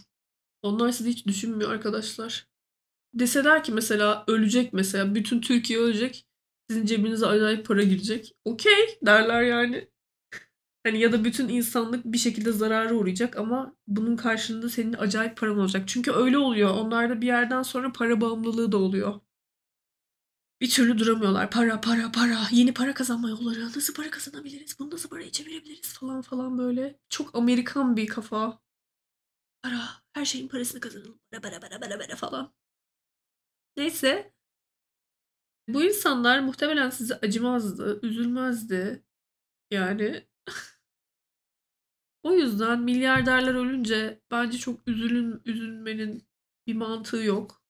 Onlar 0.61 0.91
sizi 0.91 1.09
hiç 1.09 1.25
düşünmüyor 1.25 1.71
arkadaşlar. 1.71 2.47
Deseler 3.13 3.63
ki 3.63 3.71
mesela 3.71 4.23
ölecek 4.27 4.73
mesela 4.73 5.15
bütün 5.15 5.41
Türkiye 5.41 5.79
ölecek. 5.79 6.25
Sizin 6.69 6.85
cebinize 6.85 7.25
acayip 7.25 7.65
para 7.65 7.83
girecek. 7.83 8.35
Okey 8.45 8.99
derler 9.05 9.41
yani. 9.41 9.89
Hani 10.89 10.99
ya 10.99 11.11
da 11.11 11.23
bütün 11.23 11.49
insanlık 11.49 12.05
bir 12.05 12.17
şekilde 12.17 12.51
zarara 12.51 12.93
uğrayacak 12.93 13.37
ama 13.37 13.75
bunun 13.87 14.15
karşılığında 14.15 14.69
senin 14.69 14.93
acayip 14.93 15.37
paran 15.37 15.59
olacak. 15.59 15.87
Çünkü 15.87 16.11
öyle 16.11 16.37
oluyor. 16.37 16.69
Onlarda 16.69 17.21
bir 17.21 17.27
yerden 17.27 17.63
sonra 17.63 17.91
para 17.91 18.21
bağımlılığı 18.21 18.71
da 18.71 18.77
oluyor. 18.77 19.19
Bir 20.61 20.69
türlü 20.69 20.99
duramıyorlar. 20.99 21.51
Para, 21.51 21.81
para, 21.81 22.11
para. 22.11 22.37
Yeni 22.51 22.73
para 22.73 22.93
kazanma 22.93 23.29
yolları. 23.29 23.65
Nasıl 23.65 23.93
para 23.93 24.09
kazanabiliriz? 24.11 24.79
Bunu 24.79 24.89
nasıl 24.89 25.09
paraya 25.09 25.31
çevirebiliriz 25.31 25.93
falan 25.93 26.21
falan 26.21 26.57
böyle. 26.57 26.99
Çok 27.09 27.35
Amerikan 27.35 27.97
bir 27.97 28.07
kafa. 28.07 28.59
Para. 29.61 29.81
Her 30.13 30.25
şeyin 30.25 30.47
parasını 30.47 30.81
kazanalım. 30.81 31.19
Para, 31.31 31.41
para, 31.41 31.59
para, 31.59 31.79
para, 31.79 31.97
para 31.97 32.15
falan. 32.15 32.53
Neyse. 33.77 34.33
Bu 35.67 35.83
insanlar 35.83 36.39
muhtemelen 36.39 36.89
size 36.89 37.15
acımazdı, 37.15 37.99
üzülmezdi. 38.03 39.03
Yani 39.71 40.27
o 42.29 42.33
yüzden 42.33 42.81
milyarderler 42.81 43.53
ölünce 43.53 44.21
bence 44.31 44.57
çok 44.57 44.87
üzülün 44.87 45.41
üzülmenin 45.45 46.27
bir 46.67 46.75
mantığı 46.75 47.17
yok. 47.17 47.63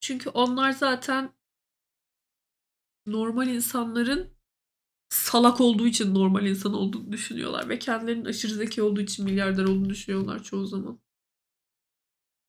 Çünkü 0.00 0.30
onlar 0.30 0.70
zaten 0.72 1.32
normal 3.06 3.48
insanların 3.48 4.30
salak 5.08 5.60
olduğu 5.60 5.86
için 5.86 6.14
normal 6.14 6.46
insan 6.46 6.74
olduğunu 6.74 7.12
düşünüyorlar 7.12 7.68
ve 7.68 7.78
kendilerinin 7.78 8.24
aşırı 8.24 8.54
zeki 8.54 8.82
olduğu 8.82 9.00
için 9.00 9.24
milyarder 9.24 9.64
olduğunu 9.64 9.90
düşünüyorlar 9.90 10.42
çoğu 10.42 10.66
zaman. 10.66 11.00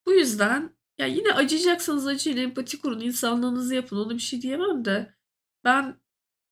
Bu 0.06 0.14
yüzden 0.14 0.76
ya 0.98 1.08
yine 1.08 1.34
acıyacaksanız 1.34 2.08
acıyın, 2.08 2.38
empati 2.38 2.82
kurun, 2.82 3.00
insanlığınızı 3.00 3.76
yapın. 3.76 3.98
Ona 3.98 4.14
bir 4.14 4.20
şey 4.20 4.42
diyemem 4.42 4.86
de 4.86 5.16
ben 5.64 6.02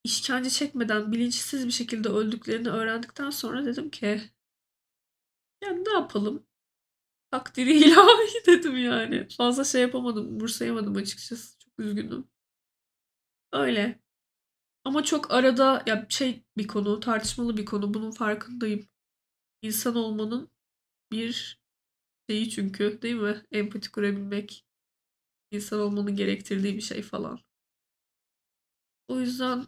işkence 0.03 0.49
çekmeden 0.49 1.11
bilinçsiz 1.11 1.67
bir 1.67 1.71
şekilde 1.71 2.09
öldüklerini 2.09 2.69
öğrendikten 2.69 3.29
sonra 3.29 3.65
dedim 3.65 3.89
ki 3.89 4.21
yani 5.63 5.85
ne 5.85 5.91
yapalım? 5.93 6.45
Takdiri 7.31 7.73
ilahi 7.77 8.45
dedim 8.47 8.77
yani. 8.77 9.27
Fazla 9.37 9.63
şey 9.63 9.81
yapamadım, 9.81 10.27
umursayamadım 10.27 10.95
açıkçası. 10.95 11.59
Çok 11.59 11.79
üzgünüm. 11.79 12.27
Öyle. 13.53 13.99
Ama 14.85 15.03
çok 15.03 15.31
arada 15.31 15.83
ya 15.87 16.07
şey 16.09 16.43
bir 16.57 16.67
konu, 16.67 16.99
tartışmalı 16.99 17.57
bir 17.57 17.65
konu. 17.65 17.93
Bunun 17.93 18.11
farkındayım. 18.11 18.89
İnsan 19.61 19.95
olmanın 19.95 20.51
bir 21.11 21.61
şeyi 22.29 22.49
çünkü 22.49 23.01
değil 23.01 23.15
mi? 23.15 23.45
Empati 23.51 23.91
kurabilmek. 23.91 24.65
insan 25.51 25.79
olmanın 25.79 26.15
gerektirdiği 26.15 26.75
bir 26.77 26.81
şey 26.81 27.01
falan. 27.01 27.39
O 29.07 29.19
yüzden 29.19 29.67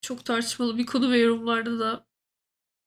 çok 0.00 0.24
tartışmalı 0.24 0.78
bir 0.78 0.86
konu 0.86 1.10
ve 1.12 1.18
yorumlarda 1.18 1.78
da 1.78 2.06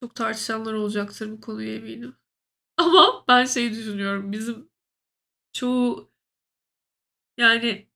çok 0.04 0.16
tartışanlar 0.16 0.74
olacaktır 0.74 1.32
bu 1.32 1.42
konuyu 1.42 1.70
eminim. 1.76 2.18
Ama 2.78 3.26
ben 3.28 3.46
şey 3.46 3.72
düşünüyorum. 3.72 4.32
Bizim 4.32 4.70
çoğu 5.54 6.12
yani 7.38 7.90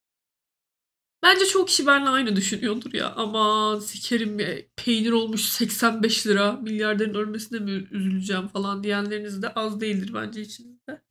Bence 1.24 1.45
çok 1.45 1.68
kişi 1.68 1.88
benimle 1.88 2.09
aynı 2.09 2.36
düşünüyordur 2.36 2.93
ya. 2.93 3.14
Aman 3.16 3.80
sikerim 3.80 4.39
ya, 4.39 4.55
peynir 4.76 5.11
olmuş 5.11 5.41
85 5.41 6.28
lira. 6.28 6.51
Milyarderin 6.51 7.14
ölmesine 7.14 7.59
mi 7.59 7.72
üzüleceğim 7.91 8.47
falan 8.47 8.84
diyenleriniz 8.84 9.41
de 9.41 9.53
az 9.53 9.82
değildir 9.82 10.11
bence 10.14 10.41
içinizde. 10.41 11.01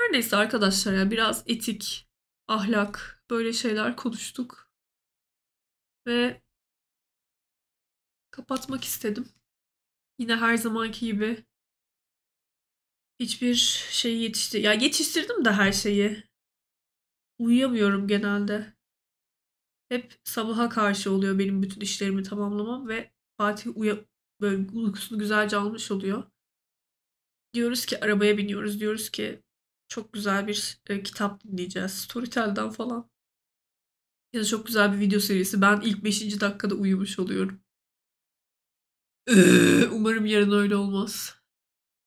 Her 0.00 0.12
neyse 0.12 0.36
arkadaşlar 0.36 0.92
ya 0.94 1.10
biraz 1.10 1.44
etik, 1.46 2.08
ahlak 2.48 3.24
böyle 3.30 3.52
şeyler 3.52 3.96
konuştuk. 3.96 4.71
Ve 6.06 6.42
kapatmak 8.30 8.84
istedim. 8.84 9.28
Yine 10.18 10.36
her 10.36 10.56
zamanki 10.56 11.06
gibi 11.06 11.44
hiçbir 13.20 13.54
şeyi 13.90 14.22
yetişti. 14.22 14.58
Ya 14.58 14.72
yetiştirdim 14.72 15.44
de 15.44 15.52
her 15.52 15.72
şeyi. 15.72 16.24
Uyuyamıyorum 17.38 18.08
genelde. 18.08 18.72
Hep 19.88 20.20
sabaha 20.24 20.68
karşı 20.68 21.12
oluyor 21.12 21.38
benim 21.38 21.62
bütün 21.62 21.80
işlerimi 21.80 22.22
tamamlamam 22.22 22.88
ve 22.88 23.10
Fatih 23.36 23.76
uya 23.76 23.98
böyle 24.40 24.72
uykusunu 24.72 25.18
güzelce 25.18 25.56
almış 25.56 25.90
oluyor. 25.90 26.24
Diyoruz 27.54 27.86
ki 27.86 28.04
arabaya 28.04 28.38
biniyoruz. 28.38 28.80
Diyoruz 28.80 29.10
ki 29.10 29.42
çok 29.88 30.12
güzel 30.12 30.46
bir 30.46 30.80
e, 30.86 31.02
kitap 31.02 31.44
dinleyeceğiz. 31.44 31.92
Storytel'den 31.92 32.70
falan. 32.70 33.11
Ya 34.32 34.44
çok 34.44 34.66
güzel 34.66 34.92
bir 34.92 35.00
video 35.00 35.20
serisi. 35.20 35.60
Ben 35.62 35.80
ilk 35.80 36.04
5. 36.04 36.40
dakikada 36.40 36.74
uyumuş 36.74 37.18
oluyorum. 37.18 37.60
Umarım 39.92 40.26
yarın 40.26 40.52
öyle 40.52 40.76
olmaz. 40.76 41.34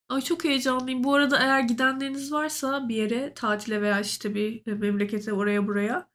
Ay 0.10 0.22
çok 0.22 0.44
heyecanlıyım. 0.44 1.04
Bu 1.04 1.14
arada 1.16 1.40
eğer 1.40 1.62
gidenleriniz 1.62 2.32
varsa 2.32 2.90
bir 2.90 2.96
yere 2.96 3.34
tatile 3.34 3.82
veya 3.82 4.02
işte 4.02 4.36
bir 4.36 4.72
memlekete 4.74 5.34
oraya 5.34 5.68
buraya 5.68 6.10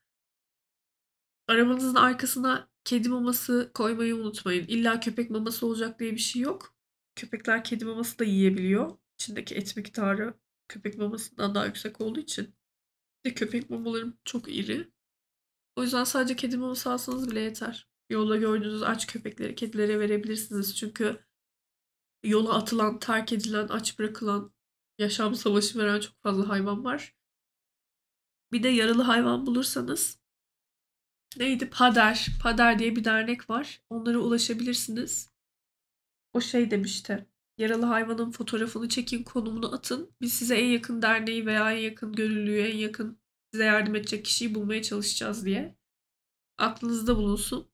arabanızın 1.49 1.95
arkasına 1.95 2.69
kedi 2.85 3.09
maması 3.09 3.71
koymayı 3.75 4.17
unutmayın. 4.17 4.67
İlla 4.69 5.01
köpek 5.01 5.31
maması 5.31 5.67
olacak 5.67 6.01
diye 6.01 6.13
bir 6.13 6.19
şey 6.19 6.43
yok. 6.43 6.75
Köpekler 7.17 7.65
kedi 7.65 7.85
maması 7.85 8.19
da 8.19 8.25
yiyebiliyor. 8.25 8.99
İçindeki 9.19 9.55
et 9.55 9.77
miktarı 9.77 10.35
köpek 10.69 10.99
mamasından 10.99 11.55
daha 11.55 11.67
yüksek 11.67 12.01
olduğu 12.01 12.21
için. 12.21 12.55
Bir 13.25 13.31
de 13.31 13.35
köpek 13.35 13.71
mamalarım 13.71 14.19
çok 14.25 14.49
iri. 14.49 14.91
O 15.81 15.83
yüzden 15.83 16.05
sadece 16.05 16.37
kedi 16.37 16.57
maması 16.57 16.93
alsanız 16.93 17.31
bile 17.31 17.41
yeter. 17.41 17.89
Yolda 18.11 18.37
gördüğünüz 18.37 18.83
aç 18.83 19.07
köpekleri 19.07 19.55
kedilere 19.55 20.01
verebilirsiniz. 20.01 20.77
Çünkü 20.77 21.25
yola 22.25 22.55
atılan, 22.55 22.99
terk 22.99 23.33
edilen, 23.33 23.69
aç 23.69 23.99
bırakılan, 23.99 24.53
yaşam 24.99 25.35
savaşı 25.35 25.79
veren 25.79 26.01
çok 26.01 26.23
fazla 26.23 26.49
hayvan 26.49 26.85
var. 26.85 27.15
Bir 28.53 28.63
de 28.63 28.69
yaralı 28.69 29.03
hayvan 29.03 29.47
bulursanız 29.47 30.21
neydi? 31.37 31.71
Pader. 31.71 32.29
Pader 32.43 32.79
diye 32.79 32.97
bir 32.97 33.05
dernek 33.05 33.51
var. 33.51 33.83
Onlara 33.91 34.19
ulaşabilirsiniz. 34.19 35.31
O 36.33 36.41
şey 36.41 36.71
demişti. 36.71 37.27
Yaralı 37.59 37.87
hayvanın 37.87 38.31
fotoğrafını 38.31 38.89
çekin, 38.89 39.23
konumunu 39.23 39.75
atın. 39.75 40.15
Biz 40.21 40.35
size 40.35 40.57
en 40.59 40.69
yakın 40.69 41.03
derneği 41.03 41.47
veya 41.47 41.73
en 41.73 41.79
yakın 41.79 42.13
gönüllüyü, 42.13 42.63
en 42.63 42.77
yakın 42.77 43.20
size 43.53 43.65
yardım 43.65 43.95
edecek 43.95 44.25
kişiyi 44.25 44.55
bulmaya 44.55 44.83
çalışacağız 44.83 45.45
diye. 45.45 45.77
Aklınızda 46.59 47.17
bulunsun. 47.17 47.71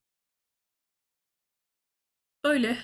Öyle. 2.44 2.78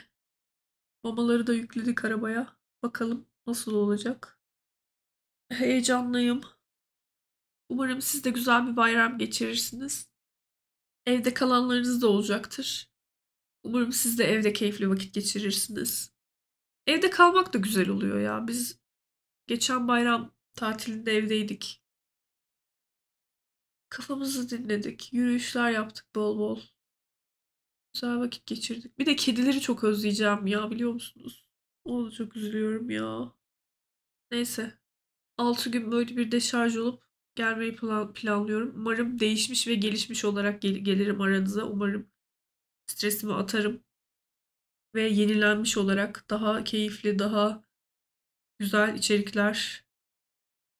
Mamaları 1.05 1.47
da 1.47 1.55
yükledik 1.55 2.05
arabaya. 2.05 2.57
Bakalım 2.83 3.27
nasıl 3.47 3.75
olacak. 3.75 4.39
Heyecanlıyım. 5.51 6.41
Umarım 7.69 8.03
siz 8.03 8.25
de 8.25 8.31
güzel 8.31 8.67
bir 8.67 8.77
bayram 8.77 9.19
geçirirsiniz. 9.19 10.11
Evde 11.07 11.35
kalanlarınız 11.35 12.03
da 12.03 12.09
olacaktır. 12.09 12.91
Umarım 13.63 13.93
siz 13.93 14.19
de 14.19 14.25
evde 14.25 14.53
keyifli 14.53 14.91
vakit 14.91 15.15
geçirirsiniz. 15.15 16.13
Evde 16.87 17.11
kalmak 17.11 17.55
da 17.55 17.59
güzel 17.59 17.89
oluyor 17.89 18.21
ya. 18.21 18.47
Biz 18.49 18.81
geçen 19.47 19.89
bayram 19.89 20.35
tatilinde 20.55 21.13
evdeydik. 21.13 21.82
Kafamızı 23.93 24.51
dinledik. 24.51 25.13
Yürüyüşler 25.13 25.71
yaptık 25.71 26.15
bol 26.15 26.39
bol. 26.39 26.61
Güzel 27.95 28.19
vakit 28.19 28.47
geçirdik. 28.47 28.99
Bir 28.99 29.07
de 29.07 29.17
kedileri 29.17 29.61
çok 29.61 29.85
özleyeceğim 29.85 30.47
ya 30.47 30.71
biliyor 30.71 30.93
musunuz? 30.93 31.47
Onu 31.85 32.13
çok 32.13 32.37
üzülüyorum 32.37 32.91
ya. 32.91 33.33
Neyse. 34.31 34.79
6 35.39 35.71
gün 35.71 35.93
böyle 35.93 36.17
bir 36.17 36.33
deşarj 36.33 36.77
olup 36.77 37.03
gelmeyi 37.35 37.77
plan 37.77 38.13
planlıyorum. 38.13 38.73
Umarım 38.77 39.21
değişmiş 39.21 39.69
ve 39.69 39.75
gelişmiş 39.75 40.25
olarak 40.25 40.63
gel 40.63 40.75
gelirim 40.75 41.21
aranıza. 41.21 41.65
Umarım 41.65 42.11
stresimi 42.87 43.35
atarım. 43.35 43.85
Ve 44.95 45.03
yenilenmiş 45.03 45.77
olarak 45.77 46.31
daha 46.31 46.65
keyifli, 46.65 47.19
daha 47.19 47.65
güzel 48.59 48.95
içerikler 48.95 49.85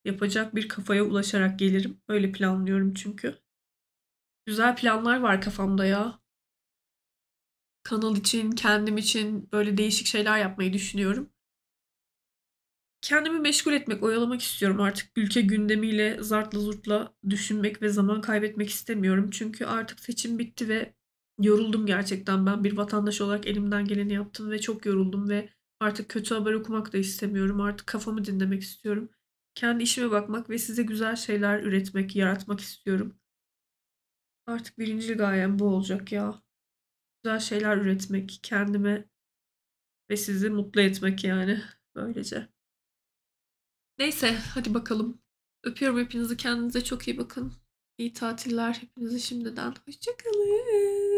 yapacak 0.05 0.55
bir 0.55 0.69
kafaya 0.69 1.05
ulaşarak 1.05 1.59
gelirim. 1.59 2.01
Öyle 2.09 2.33
planlıyorum 2.33 2.95
çünkü. 2.95 3.39
Güzel 4.47 4.77
planlar 4.77 5.21
var 5.21 5.41
kafamda 5.41 5.87
ya 5.87 6.21
kanal 7.83 8.17
için, 8.17 8.51
kendim 8.53 8.97
için 8.99 9.49
böyle 9.53 9.77
değişik 9.77 10.07
şeyler 10.07 10.39
yapmayı 10.39 10.73
düşünüyorum. 10.73 11.31
Kendimi 13.03 13.41
meşgul 13.41 13.73
etmek, 13.73 14.03
oyalamak 14.03 14.43
istiyorum 14.43 14.81
artık. 14.81 15.11
Ülke 15.17 15.41
gündemiyle 15.41 16.23
zartla 16.23 16.59
zurtla 16.61 17.15
düşünmek 17.31 17.83
ve 17.83 17.89
zaman 17.89 18.21
kaybetmek 18.21 18.71
istemiyorum. 18.71 19.31
Çünkü 19.31 19.65
artık 19.65 20.01
seçim 20.01 20.39
bitti 20.39 20.69
ve 20.69 20.95
yoruldum 21.41 21.87
gerçekten. 21.87 22.47
Ben 22.47 22.65
bir 22.65 22.77
vatandaş 22.77 23.21
olarak 23.21 23.47
elimden 23.47 23.85
geleni 23.85 24.13
yaptım 24.13 24.51
ve 24.51 24.61
çok 24.61 24.87
yoruldum 24.87 25.29
ve 25.29 25.49
artık 25.81 26.09
kötü 26.09 26.35
haber 26.35 26.53
okumak 26.53 26.93
da 26.93 26.99
istemiyorum. 26.99 27.61
Artık 27.61 27.87
kafamı 27.87 28.25
dinlemek 28.25 28.63
istiyorum. 28.63 29.09
Kendi 29.55 29.83
işime 29.83 30.11
bakmak 30.11 30.51
ve 30.51 30.59
size 30.59 30.83
güzel 30.83 31.17
şeyler 31.17 31.63
üretmek, 31.63 32.17
yaratmak 32.17 32.61
istiyorum. 32.61 33.19
Artık 34.47 34.79
birinci 34.79 35.15
gayem 35.15 35.59
bu 35.59 35.65
olacak 35.65 36.13
ya 36.13 36.43
güzel 37.23 37.41
şeyler 37.41 37.77
üretmek, 37.77 38.41
kendime 38.43 39.09
ve 40.11 40.17
sizi 40.17 40.51
mutlu 40.51 40.81
etmek 40.81 41.25
yani 41.25 41.63
böylece. 41.95 42.49
Neyse 43.99 44.35
hadi 44.55 44.75
bakalım. 44.75 45.23
Öpüyorum 45.65 45.99
hepinizi. 45.99 46.37
Kendinize 46.37 46.85
çok 46.85 47.09
iyi 47.09 47.19
bakın. 47.19 47.53
İyi 47.99 48.13
tatiller 48.13 48.75
hepinize 48.75 49.19
şimdiden. 49.19 49.75
Hoşçakalın. 49.87 51.12